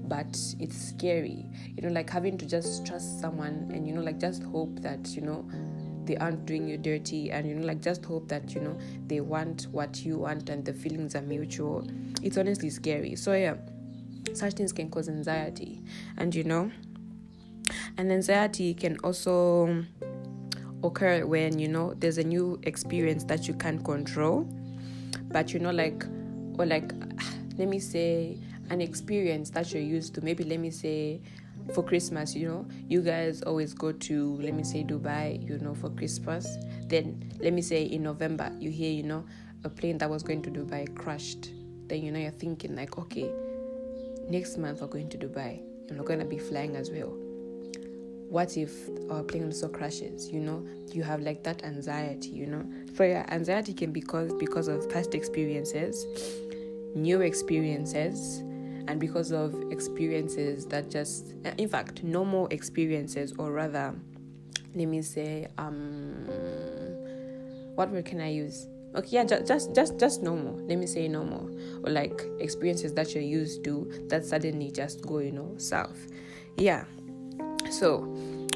but 0.05 0.39
it's 0.61 0.77
scary. 0.77 1.47
You 1.77 1.83
know, 1.83 1.89
like 1.89 2.11
having 2.11 2.37
to 2.39 2.47
just 2.47 2.87
trust 2.87 3.21
someone 3.21 3.71
and 3.73 3.87
you 3.87 3.95
know, 3.95 4.03
like 4.03 4.21
just 4.21 4.43
hope 4.45 4.81
that 4.81 5.09
you 5.09 5.23
know 5.23 5.49
they 6.05 6.17
aren't 6.17 6.45
doing 6.47 6.67
you 6.67 6.77
dirty 6.77 7.31
and 7.31 7.49
you 7.49 7.55
know 7.55 7.67
like 7.67 7.81
just 7.81 8.05
hope 8.05 8.29
that 8.29 8.55
you 8.55 8.61
know 8.61 8.77
they 9.07 9.21
want 9.21 9.69
what 9.71 10.05
you 10.05 10.19
want 10.19 10.49
and 10.49 10.65
the 10.65 10.73
feelings 10.73 11.15
are 11.15 11.23
mutual 11.23 11.87
it's 12.23 12.37
honestly 12.37 12.69
scary 12.69 13.15
so 13.15 13.33
yeah 13.35 13.55
such 14.35 14.55
things 14.55 14.73
can 14.73 14.91
cause 14.91 15.09
anxiety 15.09 15.81
and 16.17 16.35
you 16.35 16.43
know 16.43 16.71
and 17.99 18.11
anxiety 18.13 18.75
can 18.75 18.97
also 19.05 19.85
occur 20.83 21.25
when 21.25 21.59
you 21.59 21.69
know 21.69 21.95
there's 21.95 22.19
a 22.19 22.25
new 22.25 22.59
experience 22.65 23.25
that 23.25 23.47
you 23.47 23.55
can't 23.55 23.85
control. 23.85 24.43
But 25.29 25.53
you 25.53 25.61
know 25.61 25.71
like 25.71 26.05
or 26.59 26.67
like 26.67 26.93
let 27.59 27.69
me 27.69 27.79
say 27.79 28.39
an 28.71 28.81
experience 28.81 29.51
that 29.51 29.73
you're 29.73 29.83
used 29.83 30.15
to. 30.15 30.25
Maybe 30.25 30.45
let 30.45 30.61
me 30.61 30.71
say 30.71 31.21
for 31.73 31.85
christmas 31.85 32.35
you 32.35 32.49
know 32.49 32.67
you 32.89 33.01
guys 33.01 33.41
always 33.43 33.73
go 33.73 33.93
to 33.93 34.37
let 34.41 34.53
me 34.53 34.65
say 34.65 34.83
dubai 34.83 35.49
you 35.49 35.59
know 35.59 35.75
for 35.75 35.91
christmas. 35.91 36.57
Then 36.87 37.33
let 37.41 37.53
me 37.53 37.63
say 37.63 37.85
in 37.85 38.03
november 38.03 38.51
you 38.59 38.71
hear 38.71 38.93
you 38.93 39.05
know 39.05 39.25
a 39.65 39.69
plane 39.69 39.99
that 39.99 40.11
was 40.11 40.23
going 40.23 40.43
to 40.43 40.51
dubai 40.51 40.95
crashed. 40.97 41.53
Then 41.87 42.03
you 42.03 42.11
know 42.13 42.19
you're 42.19 42.31
thinking 42.31 42.75
like 42.75 42.99
okay 42.99 43.31
next 44.29 44.57
month 44.57 44.81
we're 44.81 44.89
going 44.89 45.09
to 45.11 45.19
dubai. 45.19 45.61
And 45.89 45.99
we're 46.01 46.07
going 46.07 46.21
to 46.21 46.25
be 46.25 46.39
flying 46.39 46.75
as 46.77 46.91
well 46.91 47.13
what 48.33 48.57
if 48.57 48.89
our 49.11 49.23
plane 49.23 49.45
also 49.45 49.69
crashes 49.69 50.31
you 50.31 50.41
know? 50.41 50.67
You 50.91 51.03
have 51.03 51.21
like 51.21 51.45
that 51.45 51.65
anxiety 51.65 52.31
you 52.31 52.47
know? 52.47 52.65
So 52.97 53.05
yeah 53.05 53.27
anxiety 53.29 53.75
can 53.75 53.93
be 53.93 54.01
caused 54.01 54.39
because 54.39 54.69
of 54.69 54.89
past 54.89 55.15
experiences 55.15 56.07
new 56.95 57.21
experiences 57.21 58.39
and 58.89 58.99
because 58.99 59.33
of 59.33 59.55
experiences 59.71 60.65
that 60.67 60.91
just 60.91 61.35
in 61.59 61.69
fact 61.69 62.03
normal 62.03 62.47
experiences 62.49 63.35
or 63.39 63.53
rather 63.53 63.95
let 64.75 64.89
me 64.89 65.03
say 65.03 65.47
um 65.59 66.27
what 67.75 67.91
word 67.91 68.05
can 68.05 68.21
i 68.21 68.31
use? 68.31 68.67
Okay 68.95 69.17
yeah 69.17 69.25
just 69.25 69.47
just 69.47 69.75
just 69.75 69.99
just 69.99 70.23
normal 70.23 70.55
let 70.69 70.79
me 70.79 70.87
say 70.87 71.07
normal 71.07 71.51
or 71.85 71.91
like 71.91 72.25
experiences 72.41 72.95
that 72.95 73.15
you're 73.15 73.23
used 73.23 73.63
to 73.65 74.07
that 74.09 74.25
suddenly 74.25 74.71
just 74.71 75.03
go 75.03 75.19
you 75.19 75.33
know 75.33 75.53
south. 75.59 76.07
Yeah 76.57 76.85
so, 77.73 78.01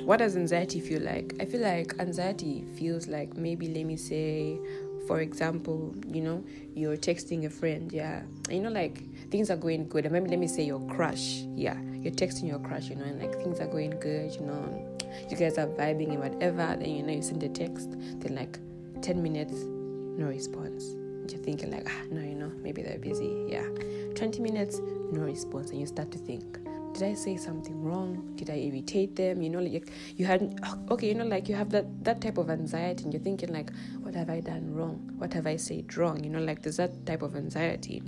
what 0.02 0.18
does 0.18 0.36
anxiety 0.36 0.80
feel 0.80 1.02
like? 1.02 1.34
I 1.40 1.44
feel 1.46 1.60
like 1.60 1.94
anxiety 1.98 2.64
feels 2.76 3.08
like 3.08 3.36
maybe, 3.36 3.68
let 3.68 3.84
me 3.84 3.96
say, 3.96 4.58
for 5.06 5.20
example, 5.20 5.94
you 6.06 6.20
know, 6.20 6.44
you're 6.74 6.96
texting 6.96 7.46
a 7.46 7.50
friend, 7.50 7.90
yeah, 7.92 8.22
you 8.50 8.60
know, 8.60 8.70
like 8.70 9.02
things 9.30 9.50
are 9.50 9.56
going 9.56 9.88
good. 9.88 10.04
And 10.04 10.12
maybe 10.12 10.28
let 10.28 10.38
me 10.38 10.48
say 10.48 10.64
your 10.64 10.80
crush, 10.88 11.42
yeah, 11.54 11.80
you're 11.94 12.12
texting 12.12 12.46
your 12.48 12.58
crush, 12.58 12.88
you 12.88 12.96
know, 12.96 13.04
and 13.04 13.20
like 13.20 13.34
things 13.34 13.60
are 13.60 13.66
going 13.66 13.98
good, 13.98 14.34
you 14.34 14.42
know, 14.42 14.98
you 15.30 15.36
guys 15.36 15.58
are 15.58 15.66
vibing 15.66 16.10
and 16.10 16.20
whatever. 16.20 16.76
Then 16.78 16.90
you 16.90 17.02
know, 17.02 17.12
you 17.12 17.22
send 17.22 17.42
a 17.42 17.48
text, 17.48 17.90
then 18.20 18.34
like 18.34 18.58
10 19.02 19.22
minutes, 19.22 19.54
no 19.54 20.26
response. 20.26 20.84
You're 21.28 21.42
thinking, 21.42 21.72
like, 21.72 21.88
ah, 21.88 22.02
no, 22.10 22.20
you 22.20 22.36
know, 22.36 22.52
maybe 22.62 22.82
they're 22.82 22.98
busy, 22.98 23.46
yeah. 23.48 23.66
20 24.14 24.40
minutes, 24.40 24.80
no 25.10 25.22
response, 25.22 25.70
and 25.70 25.80
you 25.80 25.86
start 25.86 26.12
to 26.12 26.18
think, 26.18 26.58
did 26.96 27.10
I 27.10 27.14
say 27.14 27.36
something 27.36 27.84
wrong? 27.84 28.32
Did 28.36 28.48
I 28.48 28.54
irritate 28.54 29.16
them? 29.16 29.42
You 29.42 29.50
know, 29.50 29.58
like 29.58 29.92
you 30.16 30.24
had 30.24 30.58
okay, 30.90 31.08
you 31.08 31.14
know, 31.14 31.26
like 31.26 31.46
you 31.46 31.54
have 31.54 31.70
that 31.70 31.86
that 32.04 32.22
type 32.22 32.38
of 32.38 32.48
anxiety, 32.48 33.04
and 33.04 33.12
you're 33.12 33.22
thinking 33.22 33.52
like, 33.52 33.70
what 34.00 34.14
have 34.14 34.30
I 34.30 34.40
done 34.40 34.74
wrong? 34.74 35.12
What 35.18 35.34
have 35.34 35.46
I 35.46 35.56
said 35.56 35.94
wrong? 35.96 36.24
You 36.24 36.30
know, 36.30 36.40
like 36.40 36.62
there's 36.62 36.78
that 36.78 37.04
type 37.04 37.20
of 37.20 37.36
anxiety. 37.36 38.02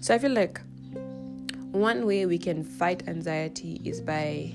So 0.00 0.14
I 0.14 0.18
feel 0.18 0.30
like 0.30 0.60
one 1.72 2.06
way 2.06 2.24
we 2.26 2.38
can 2.38 2.62
fight 2.62 3.08
anxiety 3.08 3.80
is 3.84 4.00
by 4.00 4.52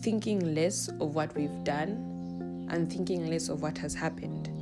thinking 0.00 0.54
less 0.54 0.88
of 1.00 1.16
what 1.16 1.34
we've 1.34 1.64
done 1.64 2.68
and 2.70 2.92
thinking 2.92 3.28
less 3.28 3.48
of 3.48 3.60
what 3.60 3.76
has 3.78 3.94
happened. 3.94 4.57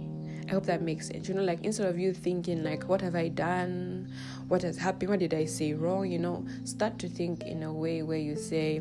I 0.49 0.53
hope 0.53 0.67
that 0.67 0.81
makes 0.81 1.09
sense. 1.09 1.29
You 1.29 1.35
know, 1.35 1.43
like 1.43 1.65
instead 1.65 1.89
of 1.89 1.99
you 1.99 2.13
thinking 2.13 2.63
like, 2.63 2.85
what 2.85 3.01
have 3.01 3.17
I 3.17 3.29
done? 3.29 4.13
What 4.47 4.63
has 4.63 4.77
happened? 4.77 5.11
What 5.11 5.19
did 5.19 5.35
I 5.35 5.45
say 5.45 5.73
wrong? 5.73 6.09
You 6.11 6.21
know, 6.21 6.47
start 6.65 6.99
to 7.01 7.09
think 7.09 7.43
in 7.43 7.65
a 7.65 7.73
way 7.73 8.03
where 8.03 8.19
you 8.19 8.37
say, 8.37 8.79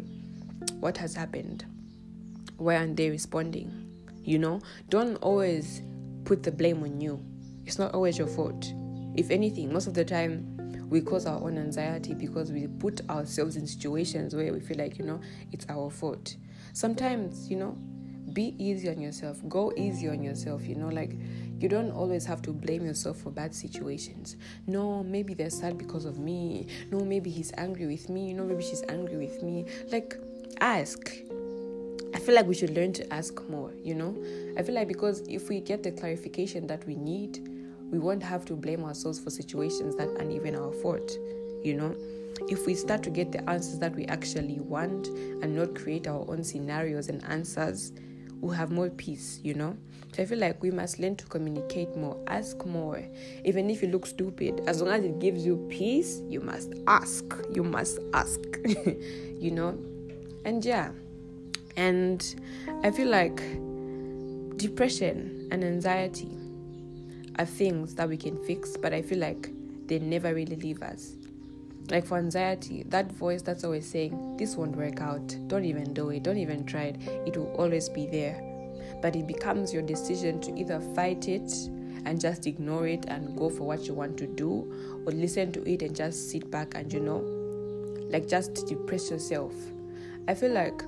what 0.79 0.97
has 0.97 1.15
happened? 1.15 1.65
Why 2.57 2.75
aren't 2.77 2.97
they 2.97 3.09
responding? 3.09 3.71
You 4.23 4.39
know, 4.39 4.61
don't 4.89 5.15
always 5.17 5.81
put 6.23 6.43
the 6.43 6.51
blame 6.51 6.83
on 6.83 7.01
you. 7.01 7.19
It's 7.65 7.79
not 7.79 7.93
always 7.95 8.17
your 8.17 8.27
fault. 8.27 8.71
If 9.15 9.31
anything, 9.31 9.73
most 9.73 9.87
of 9.87 9.95
the 9.95 10.05
time 10.05 10.87
we 10.89 11.01
cause 11.01 11.25
our 11.25 11.41
own 11.41 11.57
anxiety 11.57 12.13
because 12.13 12.51
we 12.51 12.67
put 12.67 13.01
ourselves 13.09 13.55
in 13.55 13.65
situations 13.65 14.35
where 14.35 14.53
we 14.53 14.59
feel 14.59 14.77
like, 14.77 14.99
you 14.99 15.05
know, 15.05 15.19
it's 15.51 15.65
our 15.69 15.89
fault. 15.89 16.35
Sometimes, 16.73 17.49
you 17.49 17.57
know, 17.57 17.75
be 18.33 18.53
easy 18.59 18.89
on 18.89 18.99
yourself 18.99 19.37
go 19.47 19.71
easy 19.77 20.09
on 20.09 20.21
yourself 20.21 20.65
you 20.67 20.75
know 20.75 20.89
like 20.89 21.11
you 21.59 21.69
don't 21.69 21.91
always 21.91 22.25
have 22.25 22.41
to 22.43 22.51
blame 22.51 22.85
yourself 22.85 23.17
for 23.17 23.31
bad 23.31 23.53
situations. 23.55 24.35
No 24.67 25.03
maybe 25.03 25.33
they're 25.33 25.49
sad 25.49 25.77
because 25.77 26.05
of 26.05 26.19
me. 26.19 26.67
No 26.91 26.99
maybe 26.99 27.29
he's 27.29 27.51
angry 27.57 27.85
with 27.85 28.09
me. 28.09 28.33
No 28.33 28.43
maybe 28.43 28.63
she's 28.63 28.83
angry 28.89 29.17
with 29.17 29.41
me. 29.41 29.65
Like 29.91 30.17
ask. 30.59 31.11
I 32.13 32.19
feel 32.19 32.35
like 32.35 32.47
we 32.47 32.55
should 32.55 32.71
learn 32.71 32.93
to 32.93 33.13
ask 33.13 33.41
more, 33.49 33.73
you 33.83 33.93
know? 33.93 34.15
I 34.57 34.63
feel 34.63 34.73
like 34.75 34.87
because 34.87 35.21
if 35.27 35.49
we 35.49 35.59
get 35.59 35.83
the 35.83 35.91
clarification 35.91 36.65
that 36.67 36.85
we 36.87 36.95
need, 36.95 37.49
we 37.91 37.99
won't 37.99 38.23
have 38.23 38.45
to 38.45 38.55
blame 38.55 38.85
ourselves 38.85 39.19
for 39.19 39.29
situations 39.29 39.95
that 39.97 40.07
aren't 40.17 40.31
even 40.31 40.55
our 40.55 40.71
fault, 40.71 41.11
you 41.61 41.73
know? 41.73 41.93
If 42.47 42.65
we 42.65 42.75
start 42.75 43.03
to 43.03 43.09
get 43.09 43.31
the 43.31 43.47
answers 43.49 43.79
that 43.79 43.95
we 43.95 44.05
actually 44.05 44.59
want 44.59 45.07
and 45.07 45.55
not 45.55 45.75
create 45.75 46.07
our 46.07 46.25
own 46.29 46.43
scenarios 46.43 47.09
and 47.09 47.23
answers, 47.25 47.91
we'll 48.41 48.53
have 48.53 48.71
more 48.71 48.89
peace, 48.89 49.39
you 49.43 49.53
know? 49.53 49.77
So 50.13 50.23
I 50.23 50.25
feel 50.25 50.39
like 50.39 50.61
we 50.61 50.71
must 50.71 50.99
learn 50.99 51.15
to 51.17 51.25
communicate 51.25 51.95
more, 51.95 52.17
ask 52.27 52.65
more. 52.65 53.03
Even 53.43 53.69
if 53.69 53.81
you 53.81 53.89
look 53.89 54.05
stupid, 54.05 54.61
as 54.65 54.81
long 54.81 54.93
as 54.93 55.03
it 55.03 55.19
gives 55.19 55.45
you 55.45 55.57
peace, 55.69 56.21
you 56.29 56.39
must 56.39 56.73
ask. 56.87 57.25
You 57.51 57.63
must 57.63 57.99
ask, 58.13 58.39
you 59.39 59.51
know? 59.51 59.77
And 60.45 60.63
yeah. 60.63 60.91
And 61.75 62.23
I 62.83 62.91
feel 62.91 63.09
like 63.09 63.35
depression 64.57 65.49
and 65.51 65.63
anxiety 65.63 66.31
are 67.37 67.45
things 67.45 67.95
that 67.95 68.07
we 68.07 68.15
can 68.15 68.41
fix, 68.45 68.77
but 68.77 68.93
I 68.93 69.01
feel 69.01 69.19
like 69.19 69.49
they 69.87 69.99
never 69.99 70.33
really 70.33 70.55
leave 70.55 70.81
us. 70.81 71.15
Like 71.89 72.05
for 72.05 72.17
anxiety, 72.17 72.83
that 72.87 73.11
voice 73.11 73.41
that's 73.41 73.63
always 73.63 73.87
saying, 73.87 74.37
This 74.37 74.55
won't 74.55 74.75
work 74.75 75.01
out, 75.01 75.35
don't 75.47 75.65
even 75.65 75.93
do 75.93 76.09
it, 76.09 76.23
don't 76.23 76.37
even 76.37 76.65
try 76.65 76.85
it, 76.85 76.97
it 77.27 77.37
will 77.37 77.53
always 77.53 77.89
be 77.89 78.07
there. 78.07 78.41
But 79.01 79.15
it 79.15 79.27
becomes 79.27 79.73
your 79.73 79.83
decision 79.83 80.39
to 80.41 80.57
either 80.57 80.79
fight 80.95 81.27
it 81.27 81.51
and 82.05 82.19
just 82.19 82.47
ignore 82.47 82.87
it 82.87 83.05
and 83.07 83.37
go 83.37 83.49
for 83.49 83.63
what 83.63 83.87
you 83.87 83.93
want 83.93 84.17
to 84.17 84.27
do, 84.27 85.03
or 85.05 85.11
listen 85.11 85.51
to 85.51 85.69
it 85.69 85.81
and 85.83 85.95
just 85.95 86.31
sit 86.31 86.49
back 86.49 86.73
and, 86.75 86.91
you 86.91 86.99
know, 86.99 87.17
like 88.09 88.27
just 88.27 88.67
depress 88.67 89.11
yourself. 89.11 89.53
I 90.27 90.33
feel 90.33 90.51
like 90.51 90.81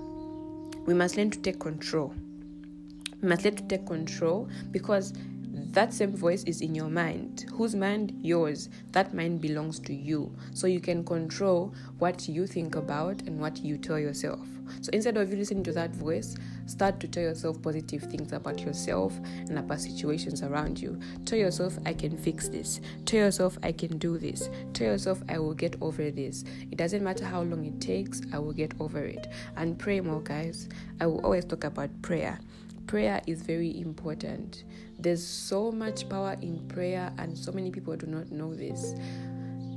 we 0.85 0.93
must 0.93 1.17
learn 1.17 1.29
to 1.31 1.39
take 1.39 1.59
control. 1.59 2.13
We 3.21 3.29
must 3.29 3.43
learn 3.43 3.55
to 3.55 3.63
take 3.63 3.85
control 3.85 4.49
because 4.71 5.13
that 5.77 5.93
same 5.93 6.15
voice 6.15 6.43
is 6.45 6.61
in 6.61 6.73
your 6.73 6.89
mind. 6.89 7.45
Whose 7.53 7.75
mind? 7.75 8.11
Yours. 8.23 8.69
That 8.93 9.13
mind 9.13 9.41
belongs 9.41 9.79
to 9.81 9.93
you. 9.93 10.35
So 10.51 10.65
you 10.65 10.79
can 10.79 11.05
control 11.05 11.71
what 11.99 12.27
you 12.27 12.47
think 12.47 12.75
about 12.75 13.21
and 13.27 13.39
what 13.39 13.59
you 13.59 13.77
tell 13.77 13.99
yourself. 13.99 14.39
So 14.81 14.89
instead 14.91 15.17
of 15.17 15.29
you 15.29 15.37
listening 15.37 15.63
to 15.65 15.71
that 15.73 15.91
voice, 15.91 16.35
start 16.65 16.99
to 17.01 17.07
tell 17.07 17.21
yourself 17.21 17.61
positive 17.61 18.01
things 18.01 18.33
about 18.33 18.59
yourself 18.61 19.15
and 19.49 19.59
about 19.59 19.79
situations 19.79 20.41
around 20.41 20.81
you. 20.81 20.99
Tell 21.25 21.37
yourself, 21.37 21.77
I 21.85 21.93
can 21.93 22.17
fix 22.17 22.49
this. 22.49 22.81
Tell 23.05 23.19
yourself, 23.19 23.59
I 23.61 23.71
can 23.71 23.99
do 23.99 24.17
this. 24.17 24.49
Tell 24.73 24.87
yourself, 24.87 25.21
I 25.29 25.37
will 25.37 25.53
get 25.53 25.75
over 25.79 26.09
this. 26.09 26.43
It 26.71 26.79
doesn't 26.79 27.03
matter 27.03 27.23
how 27.23 27.43
long 27.43 27.63
it 27.65 27.79
takes, 27.79 28.23
I 28.33 28.39
will 28.39 28.51
get 28.51 28.73
over 28.79 29.05
it. 29.05 29.27
And 29.55 29.77
pray 29.77 29.99
more, 29.99 30.21
guys. 30.21 30.69
I 30.99 31.05
will 31.05 31.23
always 31.23 31.45
talk 31.45 31.65
about 31.65 32.01
prayer 32.01 32.39
prayer 32.87 33.21
is 33.27 33.41
very 33.41 33.79
important. 33.79 34.63
There's 34.99 35.25
so 35.25 35.71
much 35.71 36.09
power 36.09 36.35
in 36.41 36.67
prayer, 36.67 37.13
and 37.17 37.37
so 37.37 37.51
many 37.51 37.71
people 37.71 37.95
do 37.95 38.07
not 38.07 38.31
know 38.31 38.53
this. 38.53 38.95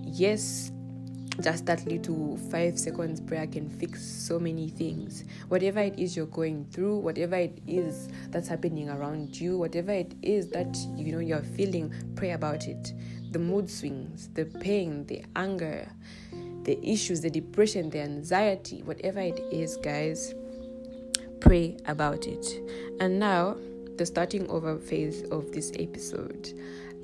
Yes, 0.05 0.73
just 1.41 1.67
that 1.67 1.87
little 1.87 2.37
five 2.51 2.79
seconds 2.79 3.21
prayer 3.21 3.47
can 3.47 3.69
fix 3.69 4.03
so 4.03 4.39
many 4.39 4.69
things. 4.69 5.25
Whatever 5.49 5.81
it 5.81 5.99
is 5.99 6.17
you're 6.17 6.27
going 6.27 6.67
through, 6.71 6.99
whatever 6.99 7.37
it 7.37 7.59
is 7.67 8.09
that's 8.31 8.49
happening 8.49 8.89
around 8.89 9.39
you, 9.41 9.59
whatever 9.59 9.93
it 9.93 10.15
is 10.23 10.49
that 10.51 10.77
you 10.97 11.13
know 11.13 11.21
you're 11.21 11.43
feeling, 11.43 11.93
pray 12.17 12.33
about 12.33 12.67
it. 12.67 12.93
The 13.31 13.39
mood 13.39 13.71
swings, 13.71 14.29
the 14.35 14.45
pain, 14.45 15.07
the 15.07 15.25
anger, 15.37 15.89
the 16.65 16.79
issues, 16.87 17.21
the 17.21 17.31
depression, 17.31 17.91
the 17.91 18.01
anxiety, 18.01 18.83
whatever 18.83 19.21
it 19.21 19.41
is, 19.53 19.77
guys 19.77 20.35
pray 21.41 21.77
about 21.87 22.27
it. 22.27 22.47
And 23.01 23.19
now, 23.19 23.57
the 24.01 24.07
starting 24.07 24.49
over 24.49 24.79
phase 24.79 25.25
of 25.31 25.53
this 25.53 25.73
episode. 25.79 26.55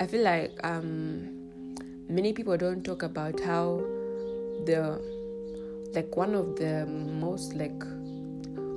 I 0.01 0.07
feel 0.07 0.23
like 0.23 0.51
um, 0.65 1.77
many 2.09 2.33
people 2.33 2.57
don't 2.57 2.83
talk 2.83 3.03
about 3.03 3.39
how 3.39 3.85
the 4.65 4.99
like 5.95 6.17
one 6.17 6.35
of 6.35 6.57
the 6.57 6.87
most 6.87 7.53
like 7.53 7.83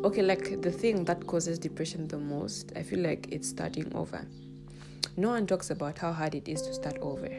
okay 0.03 0.21
like 0.21 0.61
the 0.61 0.69
thing 0.69 1.05
that 1.05 1.25
causes 1.27 1.57
depression 1.57 2.07
the 2.07 2.17
most 2.17 2.71
i 2.75 2.83
feel 2.83 2.99
like 2.99 3.27
it's 3.31 3.49
starting 3.49 3.91
over 3.95 4.25
no 5.17 5.29
one 5.29 5.47
talks 5.47 5.69
about 5.69 5.97
how 5.97 6.13
hard 6.13 6.35
it 6.35 6.47
is 6.47 6.61
to 6.61 6.73
start 6.73 6.97
over 7.01 7.29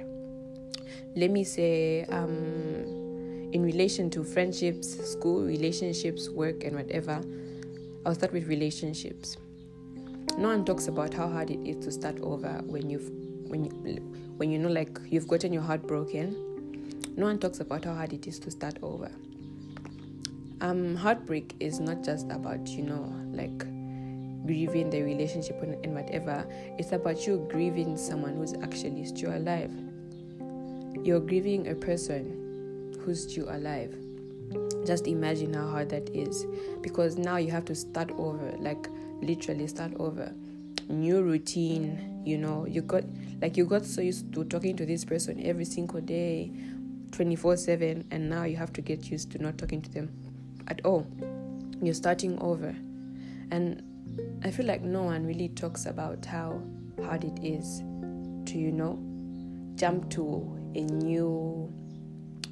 let 1.17 1.31
me 1.31 1.45
say 1.45 2.05
um 2.11 2.85
in 3.53 3.63
relation 3.63 4.11
to 4.11 4.25
friendships 4.25 4.89
school 5.13 5.45
relationships 5.45 6.29
work 6.29 6.65
and 6.65 6.75
whatever 6.75 7.23
I'll 8.07 8.15
start 8.15 8.33
with 8.33 8.49
relationships. 8.49 9.37
No 10.39 10.49
one 10.49 10.65
talks 10.65 10.89
about 10.89 11.13
how 11.13 11.29
hard 11.29 11.51
it 11.51 11.61
is 11.67 11.85
to 11.85 11.93
start 11.93 12.21
over 12.21 12.61
when 12.67 12.89
you've 12.89 13.11
when 13.49 13.65
you 13.65 13.71
when 14.37 14.51
you 14.51 14.59
know 14.59 14.69
like 14.69 14.99
you've 15.07 15.29
gotten 15.29 15.53
your 15.53 15.63
heart 15.63 15.87
broken. 15.87 16.37
No 17.17 17.27
one 17.27 17.39
talks 17.39 17.61
about 17.61 17.85
how 17.85 17.95
hard 17.95 18.13
it 18.13 18.27
is 18.27 18.39
to 18.41 18.51
start 18.51 18.79
over. 18.83 19.11
Um, 20.61 20.95
heartbreak 20.95 21.55
is 21.61 21.81
not 21.81 22.03
just 22.03 22.31
about 22.31 22.69
you 22.69 22.83
know 22.83 23.13
like 23.33 23.59
grieving 24.47 24.91
the 24.91 25.03
relationship 25.03 25.61
and 25.63 25.95
whatever. 25.95 26.47
It's 26.79 26.93
about 26.93 27.27
you 27.27 27.47
grieving 27.51 27.97
someone 27.97 28.37
who's 28.37 28.55
actually 28.55 29.05
still 29.07 29.37
alive. 29.37 29.73
You're 31.05 31.21
grieving 31.21 31.69
a 31.69 31.75
person 31.75 32.97
who's 33.05 33.23
still 33.23 33.49
alive 33.51 33.95
just 34.85 35.07
imagine 35.07 35.55
how 35.55 35.69
hard 35.69 35.89
that 35.91 36.09
is 36.15 36.47
because 36.81 37.17
now 37.17 37.37
you 37.37 37.51
have 37.51 37.65
to 37.65 37.75
start 37.75 38.11
over 38.13 38.55
like 38.59 38.89
literally 39.23 39.67
start 39.67 39.93
over. 39.99 40.33
New 40.89 41.23
routine 41.23 42.23
you 42.25 42.37
know 42.37 42.67
you 42.67 42.83
got 42.83 43.05
like 43.41 43.57
you 43.57 43.65
got 43.65 43.85
so 43.85 44.01
used 44.01 44.33
to 44.33 44.45
talking 44.45 44.77
to 44.77 44.85
this 44.85 45.05
person 45.05 45.41
every 45.43 45.65
single 45.65 46.01
day 46.01 46.53
24 47.13 47.57
7 47.57 48.05
and 48.11 48.29
now 48.29 48.45
you 48.45 48.57
have 48.57 48.73
to 48.73 48.81
get 48.81 49.11
used 49.11 49.31
to 49.33 49.39
not 49.39 49.57
talking 49.59 49.81
to 49.83 49.91
them 49.91 50.11
at 50.69 50.85
all. 50.85 51.07
You're 51.83 51.95
starting 51.95 52.39
over. 52.41 52.75
And 53.51 53.83
i 54.45 54.51
feel 54.51 54.67
like 54.67 54.83
no 54.83 55.05
one 55.05 55.25
really 55.25 55.49
talks 55.49 55.87
about 55.87 56.25
how 56.25 56.61
hard 57.05 57.25
it 57.25 57.39
is 57.45 57.79
to 58.51 58.59
you 58.59 58.73
know 58.73 58.99
jump 59.77 60.11
to 60.11 60.25
a 60.75 60.81
new 60.81 61.73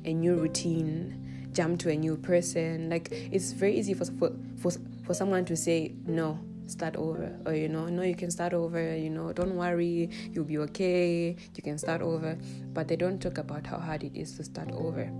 a 0.04 0.12
new 0.14 0.36
routine 0.36 1.28
jump 1.52 1.80
to 1.80 1.90
a 1.90 1.96
new 1.96 2.16
person. 2.16 2.88
Like 2.88 3.08
it's 3.10 3.52
very 3.52 3.76
easy 3.76 3.94
for 3.94 4.04
for 4.04 4.32
for, 4.60 4.70
for 5.04 5.14
someone 5.14 5.44
to 5.46 5.56
say 5.56 5.94
no, 6.06 6.38
start 6.68 6.96
over, 6.96 7.34
or 7.46 7.54
you 7.54 7.68
know, 7.68 7.86
no, 7.86 8.02
you 8.02 8.14
can 8.14 8.30
start 8.30 8.52
over. 8.52 8.96
You 8.96 9.10
know, 9.10 9.32
don't 9.32 9.56
worry, 9.56 10.10
you'll 10.32 10.44
be 10.44 10.58
okay. 10.58 11.36
You 11.54 11.62
can 11.62 11.78
start 11.78 12.02
over, 12.02 12.38
but 12.72 12.88
they 12.88 12.96
don't 12.96 13.20
talk 13.20 13.38
about 13.38 13.66
how 13.66 13.78
hard 13.78 14.04
it 14.04 14.16
is 14.16 14.36
to 14.36 14.44
start 14.44 14.70
over. 14.72 15.10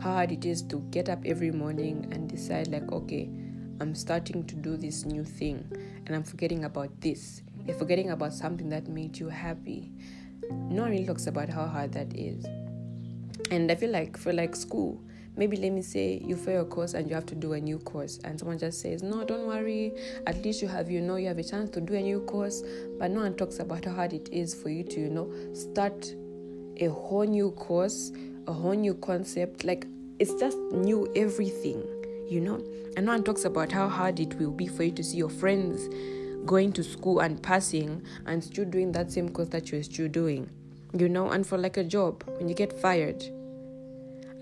How 0.00 0.12
hard 0.12 0.32
it 0.32 0.44
is 0.44 0.62
to 0.62 0.80
get 0.90 1.08
up 1.08 1.20
every 1.24 1.50
morning 1.50 2.08
and 2.12 2.28
decide 2.28 2.68
like, 2.68 2.90
okay, 2.92 3.30
I'm 3.80 3.94
starting 3.94 4.44
to 4.44 4.54
do 4.54 4.76
this 4.76 5.04
new 5.04 5.24
thing, 5.24 5.70
and 6.06 6.14
I'm 6.14 6.22
forgetting 6.22 6.64
about 6.64 7.00
this. 7.00 7.42
You're 7.66 7.76
forgetting 7.76 8.10
about 8.10 8.32
something 8.32 8.68
that 8.70 8.88
made 8.88 9.18
you 9.18 9.28
happy. 9.28 9.90
No 10.50 10.82
one 10.82 10.92
really 10.92 11.06
talks 11.06 11.26
about 11.26 11.48
how 11.48 11.66
hard 11.66 11.92
that 11.92 12.14
is. 12.14 12.44
And 13.50 13.70
I 13.70 13.74
feel 13.74 13.90
like 13.90 14.16
for 14.16 14.32
like 14.32 14.54
school, 14.54 15.02
maybe 15.36 15.56
let 15.56 15.70
me 15.70 15.82
say 15.82 16.20
you 16.24 16.36
fail 16.36 16.62
a 16.62 16.64
course 16.64 16.94
and 16.94 17.08
you 17.08 17.14
have 17.14 17.26
to 17.26 17.34
do 17.34 17.52
a 17.52 17.60
new 17.60 17.78
course. 17.78 18.18
And 18.24 18.38
someone 18.38 18.58
just 18.58 18.80
says 18.80 19.02
no 19.02 19.24
don't 19.24 19.46
worry. 19.46 19.92
At 20.26 20.42
least 20.44 20.62
you 20.62 20.68
have 20.68 20.90
you 20.90 21.00
know 21.00 21.16
you 21.16 21.28
have 21.28 21.38
a 21.38 21.44
chance 21.44 21.70
to 21.70 21.80
do 21.80 21.94
a 21.94 22.00
new 22.00 22.20
course. 22.20 22.62
But 22.98 23.10
no 23.10 23.20
one 23.20 23.34
talks 23.34 23.58
about 23.58 23.84
how 23.84 23.92
hard 23.92 24.12
it 24.12 24.28
is 24.32 24.54
for 24.54 24.70
you 24.70 24.84
to 24.84 25.00
you 25.00 25.10
know 25.10 25.32
start 25.54 26.14
a 26.78 26.88
whole 26.88 27.24
new 27.24 27.52
course 27.52 28.12
a 28.46 28.52
whole 28.52 28.74
new 28.74 28.94
concept. 28.94 29.64
Like 29.64 29.86
it's 30.18 30.34
just 30.34 30.56
new 30.72 31.10
everything 31.14 31.84
you 32.28 32.40
know? 32.40 32.62
And 32.96 33.06
no 33.06 33.12
one 33.12 33.24
talks 33.24 33.44
about 33.44 33.70
how 33.72 33.88
hard 33.88 34.20
it 34.20 34.34
will 34.38 34.50
be 34.50 34.66
for 34.66 34.82
you 34.82 34.92
to 34.92 35.04
see 35.04 35.18
your 35.18 35.28
friends 35.28 35.88
going 36.44 36.72
to 36.72 36.82
school 36.82 37.20
and 37.20 37.42
passing 37.42 38.02
and 38.26 38.42
still 38.42 38.64
doing 38.64 38.92
that 38.92 39.10
same 39.10 39.28
course 39.28 39.48
that 39.48 39.70
you're 39.70 39.82
still 39.82 40.08
doing 40.08 40.48
you 40.92 41.08
know? 41.08 41.30
And 41.30 41.46
for 41.46 41.58
like 41.58 41.76
a 41.76 41.84
job 41.84 42.24
when 42.38 42.48
you 42.48 42.54
get 42.54 42.72
fired 42.80 43.24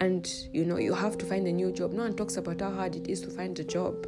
and 0.00 0.30
you 0.52 0.64
know 0.64 0.76
you 0.76 0.92
have 0.94 1.16
to 1.18 1.26
find 1.26 1.46
a 1.46 1.52
new 1.52 1.72
job. 1.72 1.92
No 1.92 2.02
one 2.02 2.14
talks 2.14 2.36
about 2.36 2.60
how 2.60 2.70
hard 2.70 2.96
it 2.96 3.08
is 3.08 3.20
to 3.22 3.30
find 3.30 3.58
a 3.58 3.64
job. 3.64 4.06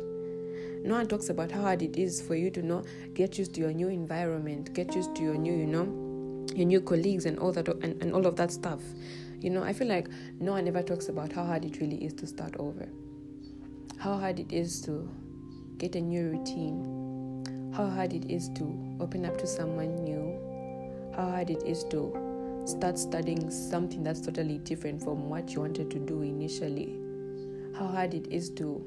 No 0.85 0.95
one 0.95 1.07
talks 1.09 1.29
about 1.29 1.51
how 1.51 1.63
hard 1.63 1.83
it 1.83 1.97
is 1.97 2.21
for 2.21 2.35
you 2.35 2.51
to 2.51 2.63
know 2.63 2.85
get 3.15 3.39
used 3.39 3.55
to 3.55 3.61
your 3.61 3.73
new 3.73 3.89
environment 3.89 4.73
get 4.73 4.95
used 4.95 5.15
to 5.17 5.23
your 5.23 5.35
new 5.35 5.53
you 5.53 5.67
know 5.67 6.47
your 6.55 6.67
new 6.67 6.81
colleagues 6.81 7.27
and 7.27 7.39
all 7.39 7.53
that 7.53 7.69
and, 7.69 8.03
and 8.03 8.13
all 8.13 8.27
of 8.27 8.37
that 8.37 8.51
stuff. 8.51 8.81
You 9.41 9.51
know 9.51 9.63
i 9.63 9.73
feel 9.73 9.89
like 9.89 10.09
no 10.41 10.53
one 10.53 10.67
ever 10.67 10.83
talks 10.83 11.09
about 11.09 11.33
how 11.33 11.45
hard 11.45 11.65
it 11.65 11.81
really 11.81 12.05
is 12.05 12.15
to 12.15 12.27
start 12.27 12.57
over. 12.59 12.89
How 13.99 14.19
hard 14.19 14.41
it 14.41 14.53
is 14.53 14.81
to 14.83 15.09
get 15.79 15.95
a 15.95 16.01
new 16.01 16.31
routine. 16.31 17.73
How 17.75 17.89
hard 17.89 18.13
it 18.13 18.31
is 18.31 18.49
to 18.57 18.97
open 19.01 19.27
up 19.27 19.37
to 19.39 19.47
someone 19.47 19.97
new, 19.97 20.39
how 21.15 21.31
hard 21.31 21.51
it 21.51 21.63
is 21.65 21.85
to 21.91 22.26
start 22.67 22.99
studying 22.99 23.51
something 23.51 24.03
that's 24.03 24.21
totally 24.21 24.59
different 24.59 25.03
from 25.03 25.29
what 25.29 25.51
you 25.51 25.61
wanted 25.61 25.91
to 25.91 25.99
do 25.99 26.23
initially, 26.23 26.99
how 27.79 27.87
hard 27.87 28.13
it 28.13 28.27
is 28.27 28.51
to 28.51 28.85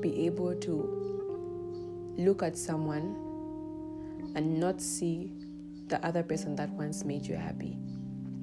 be 0.00 0.26
able 0.26 0.54
to 0.56 2.14
look 2.16 2.42
at 2.42 2.56
someone 2.56 3.14
and 4.34 4.58
not 4.58 4.80
see 4.80 5.32
the 5.86 6.04
other 6.04 6.22
person 6.22 6.56
that 6.56 6.68
once 6.70 7.04
made 7.04 7.24
you 7.24 7.36
happy. 7.36 7.78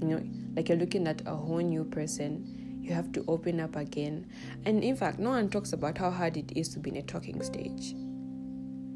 You 0.01 0.07
know, 0.07 0.23
like 0.55 0.69
you're 0.69 0.77
looking 0.77 1.07
at 1.07 1.21
a 1.25 1.35
whole 1.35 1.59
new 1.59 1.83
person, 1.83 2.79
you 2.81 2.93
have 2.93 3.11
to 3.13 3.25
open 3.27 3.59
up 3.59 3.75
again. 3.75 4.25
And 4.65 4.83
in 4.83 4.95
fact, 4.95 5.19
no 5.19 5.31
one 5.31 5.49
talks 5.49 5.73
about 5.73 5.97
how 5.97 6.11
hard 6.11 6.37
it 6.37 6.51
is 6.55 6.69
to 6.69 6.79
be 6.79 6.91
in 6.91 6.97
a 6.97 7.01
talking 7.01 7.41
stage. 7.41 7.93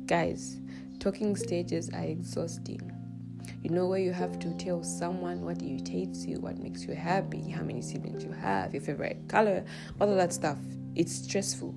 Guys, 0.06 0.58
talking 1.00 1.36
stages 1.36 1.90
are 1.90 2.04
exhausting. 2.04 2.97
You 3.64 3.70
know, 3.72 3.88
where 3.88 4.00
you 4.00 4.14
have 4.14 4.40
to 4.40 4.54
tell 4.58 4.84
someone 4.84 5.42
what 5.44 5.62
irritates 5.62 6.26
you, 6.26 6.40
what 6.40 6.58
makes 6.58 6.86
you 6.86 6.94
happy, 6.94 7.50
how 7.50 7.64
many 7.64 7.82
siblings 7.82 8.24
you 8.24 8.32
have, 8.32 8.74
your 8.74 8.82
favorite 8.82 9.28
color, 9.28 9.66
all 10.00 10.10
of 10.10 10.16
that 10.18 10.34
stuff. 10.34 10.58
It's 10.96 11.14
stressful. 11.14 11.76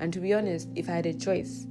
And 0.00 0.12
to 0.12 0.20
be 0.20 0.34
honest, 0.34 0.68
if 0.74 0.88
I 0.88 0.92
had 0.92 1.06
a 1.06 1.14
choice, 1.14 1.66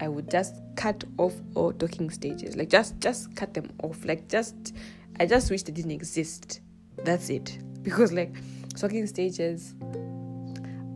I 0.00 0.08
would 0.08 0.30
just 0.30 0.56
cut 0.76 1.04
off 1.16 1.34
all 1.54 1.72
talking 1.72 2.10
stages. 2.10 2.56
Like 2.56 2.70
just 2.70 3.00
just 3.00 3.34
cut 3.34 3.54
them 3.54 3.70
off. 3.82 4.04
Like 4.04 4.28
just 4.28 4.74
I 5.18 5.26
just 5.26 5.50
wish 5.50 5.62
they 5.62 5.72
didn't 5.72 5.90
exist. 5.92 6.60
That's 7.04 7.30
it. 7.30 7.58
Because 7.82 8.12
like 8.12 8.34
talking 8.76 9.06
stages 9.06 9.74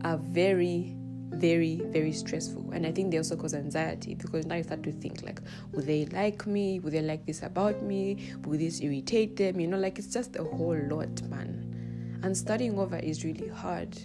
are 0.03 0.17
very 0.17 0.95
very 1.35 1.81
very 1.87 2.11
stressful 2.11 2.71
and 2.71 2.85
i 2.85 2.91
think 2.91 3.11
they 3.11 3.17
also 3.17 3.35
cause 3.35 3.53
anxiety 3.53 4.13
because 4.15 4.45
now 4.45 4.55
you 4.55 4.63
start 4.63 4.83
to 4.83 4.91
think 4.91 5.23
like 5.23 5.41
will 5.71 5.83
they 5.83 6.05
like 6.07 6.45
me 6.45 6.79
will 6.79 6.91
they 6.91 7.01
like 7.01 7.25
this 7.25 7.43
about 7.43 7.81
me 7.81 8.33
will 8.45 8.57
this 8.57 8.81
irritate 8.81 9.35
them 9.35 9.59
you 9.59 9.67
know 9.67 9.77
like 9.77 9.97
it's 9.97 10.13
just 10.13 10.35
a 10.35 10.43
whole 10.43 10.77
lot 10.89 11.21
man 11.23 12.19
and 12.23 12.35
starting 12.35 12.77
over 12.79 12.97
is 12.97 13.23
really 13.23 13.47
hard 13.47 13.97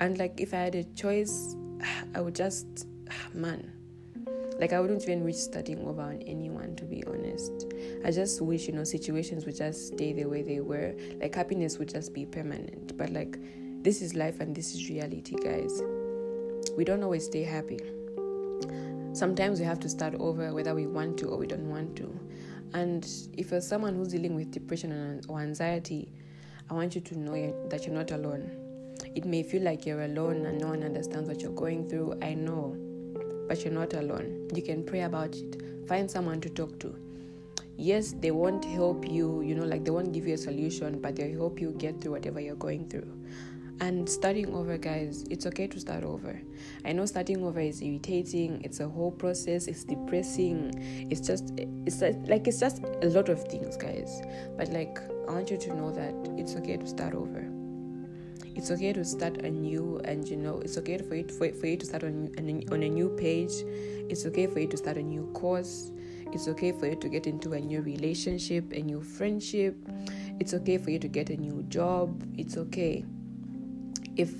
and 0.00 0.18
like 0.18 0.40
if 0.40 0.52
i 0.52 0.58
had 0.58 0.74
a 0.74 0.84
choice 0.94 1.56
i 2.14 2.20
would 2.20 2.34
just 2.34 2.86
man 3.34 3.72
like 4.58 4.72
I 4.72 4.80
wouldn't 4.80 5.02
even 5.02 5.22
wish 5.24 5.36
starting 5.36 5.86
over 5.86 6.00
on 6.00 6.22
anyone 6.22 6.76
to 6.76 6.84
be 6.84 7.04
honest. 7.04 7.66
I 8.04 8.10
just 8.10 8.40
wish, 8.40 8.66
you 8.66 8.72
know, 8.72 8.84
situations 8.84 9.44
would 9.44 9.56
just 9.56 9.88
stay 9.88 10.12
the 10.12 10.24
way 10.24 10.42
they 10.42 10.60
were. 10.60 10.94
Like 11.20 11.34
happiness 11.34 11.78
would 11.78 11.88
just 11.88 12.14
be 12.14 12.24
permanent. 12.24 12.96
But 12.96 13.10
like 13.10 13.38
this 13.82 14.00
is 14.00 14.14
life 14.14 14.40
and 14.40 14.56
this 14.56 14.74
is 14.74 14.88
reality, 14.88 15.36
guys. 15.36 15.82
We 16.76 16.84
don't 16.84 17.02
always 17.02 17.26
stay 17.26 17.42
happy. 17.42 17.80
Sometimes 19.12 19.60
we 19.60 19.66
have 19.66 19.80
to 19.80 19.88
start 19.88 20.14
over 20.16 20.52
whether 20.52 20.74
we 20.74 20.86
want 20.86 21.18
to 21.18 21.28
or 21.28 21.38
we 21.38 21.46
don't 21.46 21.70
want 21.70 21.96
to. 21.96 22.20
And 22.74 23.08
if 23.36 23.50
you're 23.50 23.60
someone 23.60 23.94
who's 23.94 24.08
dealing 24.08 24.34
with 24.34 24.50
depression 24.50 25.22
or 25.28 25.40
anxiety, 25.40 26.12
I 26.68 26.74
want 26.74 26.94
you 26.94 27.00
to 27.00 27.18
know 27.18 27.68
that 27.70 27.86
you're 27.86 27.94
not 27.94 28.10
alone. 28.10 28.50
It 29.14 29.24
may 29.24 29.42
feel 29.42 29.62
like 29.62 29.86
you're 29.86 30.02
alone 30.02 30.44
and 30.46 30.60
no 30.60 30.68
one 30.68 30.82
understands 30.82 31.28
what 31.28 31.40
you're 31.40 31.52
going 31.52 31.88
through. 31.88 32.18
I 32.22 32.34
know 32.34 32.76
but 33.48 33.64
you're 33.64 33.72
not 33.72 33.94
alone. 33.94 34.48
You 34.54 34.62
can 34.62 34.84
pray 34.84 35.02
about 35.02 35.34
it. 35.34 35.62
Find 35.88 36.10
someone 36.10 36.40
to 36.40 36.50
talk 36.50 36.78
to. 36.80 36.94
Yes, 37.76 38.14
they 38.18 38.30
won't 38.30 38.64
help 38.64 39.08
you, 39.08 39.42
you 39.42 39.54
know, 39.54 39.64
like 39.64 39.84
they 39.84 39.90
won't 39.90 40.12
give 40.12 40.26
you 40.26 40.34
a 40.34 40.38
solution, 40.38 41.00
but 41.00 41.14
they'll 41.14 41.36
help 41.36 41.60
you 41.60 41.72
get 41.72 42.00
through 42.00 42.12
whatever 42.12 42.40
you're 42.40 42.56
going 42.56 42.88
through. 42.88 43.06
And 43.78 44.08
starting 44.08 44.54
over, 44.54 44.78
guys, 44.78 45.24
it's 45.30 45.44
okay 45.46 45.66
to 45.66 45.78
start 45.78 46.02
over. 46.02 46.40
I 46.84 46.92
know 46.92 47.04
starting 47.04 47.44
over 47.44 47.60
is 47.60 47.82
irritating, 47.82 48.62
it's 48.64 48.80
a 48.80 48.88
whole 48.88 49.10
process, 49.10 49.66
it's 49.66 49.84
depressing, 49.84 50.72
it's 51.10 51.20
just, 51.20 51.52
it's 51.58 52.00
like, 52.28 52.48
it's 52.48 52.58
just 52.58 52.82
a 53.02 53.08
lot 53.08 53.28
of 53.28 53.46
things, 53.48 53.76
guys. 53.76 54.22
But 54.56 54.68
like, 54.68 54.98
I 55.28 55.32
want 55.32 55.50
you 55.50 55.58
to 55.58 55.74
know 55.74 55.92
that 55.92 56.14
it's 56.38 56.54
okay 56.56 56.78
to 56.78 56.86
start 56.86 57.14
over. 57.14 57.46
It's 58.54 58.70
okay 58.70 58.94
to 58.94 59.04
start 59.04 59.42
anew 59.42 60.00
and 60.04 60.26
you 60.26 60.36
know 60.36 60.60
it's 60.60 60.78
okay 60.78 60.96
for 60.96 61.14
you 61.14 61.24
to, 61.24 61.34
for, 61.34 61.52
for 61.52 61.66
you 61.66 61.76
to 61.76 61.84
start 61.84 62.04
on, 62.04 62.30
on 62.38 62.82
a 62.82 62.88
new 62.88 63.10
page. 63.10 63.52
It's 64.08 64.24
okay 64.24 64.46
for 64.46 64.60
you 64.60 64.68
to 64.68 64.76
start 64.78 64.96
a 64.96 65.02
new 65.02 65.26
course. 65.34 65.92
It's 66.32 66.48
okay 66.48 66.72
for 66.72 66.86
you 66.86 66.96
to 66.96 67.08
get 67.10 67.26
into 67.26 67.52
a 67.52 67.60
new 67.60 67.82
relationship 67.82 68.72
a 68.72 68.80
new 68.80 69.02
friendship. 69.02 69.76
It's 70.40 70.54
okay 70.54 70.78
for 70.78 70.90
you 70.90 70.98
to 70.98 71.08
get 71.08 71.28
a 71.28 71.36
new 71.36 71.64
job. 71.64 72.22
It's 72.38 72.56
okay 72.56 73.04
if 74.16 74.32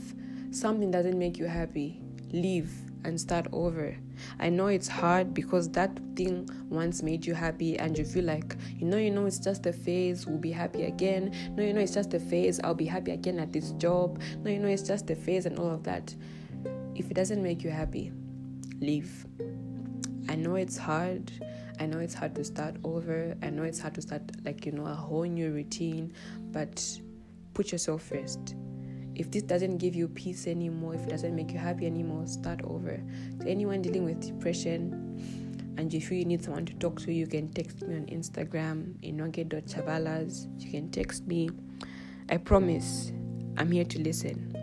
something 0.51 0.91
doesn't 0.91 1.19
make 1.19 1.39
you 1.39 1.47
happy 1.47 2.01
leave 2.33 2.73
and 3.05 3.21
start 3.21 3.47
over. 3.53 3.97
I 4.41 4.49
know 4.49 4.67
it's 4.67 4.89
hard 4.89 5.33
because 5.33 5.69
that 5.71 5.99
thing 6.17 6.49
once 6.69 7.03
made 7.03 7.25
you 7.25 7.35
happy 7.35 7.79
and 7.79 7.97
you 7.97 8.05
feel 8.05 8.25
like, 8.25 8.57
you 8.77 8.87
know, 8.87 8.97
you 8.97 9.11
know, 9.11 9.27
it's 9.27 9.39
just 9.39 9.65
a 9.67 9.73
phase, 9.73 10.27
we'll 10.27 10.39
be 10.39 10.51
happy 10.51 10.85
again. 10.85 11.33
No, 11.57 11.62
you 11.62 11.73
know, 11.73 11.81
it's 11.81 11.95
just 11.95 12.15
a 12.15 12.19
phase, 12.19 12.61
I'll 12.65 12.75
be 12.75 12.87
happy 12.87 13.12
again 13.12 13.39
at 13.39 13.53
this 13.53 13.71
job. 13.73 14.21
No, 14.43 14.51
you 14.51 14.59
know, 14.59 14.69
it's 14.69 14.83
just 14.83 15.09
a 15.11 15.15
phase 15.15 15.47
and 15.47 15.59
all 15.59 15.71
of 15.71 15.85
that. 15.85 16.15
If 16.95 17.11
it 17.11 17.15
doesn't 17.15 17.43
make 17.43 17.62
you 17.62 17.71
happy, 17.71 18.11
leave. 18.81 19.27
I 20.29 20.35
know 20.35 20.57
it's 20.57 20.77
hard. 20.77 21.31
I 21.79 21.87
know 21.87 21.99
it's 21.99 22.15
hard 22.15 22.35
to 22.37 22.45
start 22.45 22.77
over. 22.83 23.37
I 23.43 23.51
know 23.51 23.62
it's 23.62 23.79
hard 23.79 23.95
to 23.95 24.03
start, 24.03 24.23
like, 24.45 24.67
you 24.67 24.73
know, 24.73 24.87
a 24.87 24.95
whole 24.95 25.25
new 25.25 25.53
routine, 25.53 26.12
but 26.51 26.83
put 27.55 27.71
yourself 27.71 28.03
first 28.03 28.57
if 29.17 29.31
this 29.31 29.43
doesn't 29.43 29.79
give 29.79 29.95
you 29.95 30.09
peace 30.09 30.47
anymore, 30.47 30.95
if 30.95 31.03
it 31.05 31.09
doesn't 31.09 31.35
make 31.35 31.51
you 31.51 31.59
happy 31.59 31.87
anymore, 31.87 32.27
start 32.27 32.61
over. 32.65 33.03
To 33.41 33.49
anyone 33.49 33.81
dealing 33.81 34.05
with 34.05 34.21
depression 34.21 35.75
and 35.79 35.93
you 35.93 36.03
feel 36.03 36.19
you 36.19 36.27
need 36.27 36.45
someone 36.45 36.67
to 36.67 36.75
talk 36.75 37.01
to, 37.01 37.13
you 37.13 37.27
can 37.27 37.49
text 37.49 37.81
me 37.83 37.97
on 37.97 38.05
Instagram, 38.07 38.93
inoge.chavalas. 39.01 40.63
You 40.63 40.71
can 40.71 40.91
text 40.91 41.27
me. 41.27 41.49
I 42.29 42.37
promise 42.37 43.11
I'm 43.57 43.71
here 43.73 43.85
to 43.85 43.99
listen. 44.01 44.55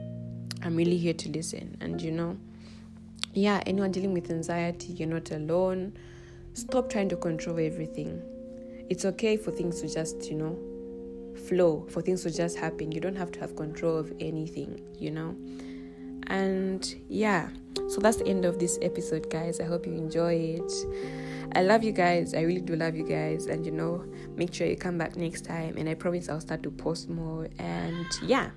I'm 0.61 0.75
really 0.75 0.97
here 0.97 1.15
to 1.15 1.29
listen. 1.29 1.75
And 1.81 1.99
you 1.99 2.11
know, 2.11 2.37
yeah, 3.33 3.63
anyone 3.65 3.91
dealing 3.91 4.13
with 4.13 4.29
anxiety, 4.29 4.93
you're 4.93 5.09
not 5.09 5.31
alone. 5.31 5.97
Stop 6.53 6.91
trying 6.91 7.09
to 7.09 7.15
control 7.15 7.59
everything. 7.59 8.21
It's 8.87 9.03
okay 9.05 9.35
for 9.35 9.49
things 9.49 9.81
to 9.81 9.91
just, 9.91 10.29
you 10.29 10.35
know, 10.35 10.59
flow, 11.35 11.85
for 11.89 12.01
things 12.01 12.23
to 12.23 12.31
just 12.31 12.57
happen. 12.57 12.91
You 12.91 13.01
don't 13.01 13.15
have 13.15 13.31
to 13.33 13.39
have 13.39 13.55
control 13.55 13.97
of 13.97 14.13
anything, 14.19 14.81
you 14.97 15.11
know? 15.11 15.35
And 16.27 16.95
yeah, 17.09 17.49
so 17.89 17.99
that's 17.99 18.17
the 18.17 18.27
end 18.27 18.45
of 18.45 18.59
this 18.59 18.79
episode, 18.81 19.29
guys. 19.29 19.59
I 19.59 19.65
hope 19.65 19.85
you 19.85 19.93
enjoy 19.93 20.33
it. 20.59 20.71
I 21.55 21.61
love 21.61 21.83
you 21.83 21.91
guys. 21.91 22.33
I 22.33 22.41
really 22.41 22.61
do 22.61 22.75
love 22.75 22.95
you 22.95 23.07
guys. 23.07 23.47
And 23.47 23.65
you 23.65 23.71
know, 23.71 24.05
make 24.35 24.53
sure 24.53 24.65
you 24.65 24.77
come 24.77 24.97
back 24.97 25.15
next 25.15 25.41
time. 25.41 25.75
And 25.77 25.87
I 25.89 25.93
promise 25.93 26.29
I'll 26.29 26.41
start 26.41 26.63
to 26.63 26.71
post 26.71 27.09
more. 27.09 27.47
And 27.59 28.05
yeah. 28.23 28.51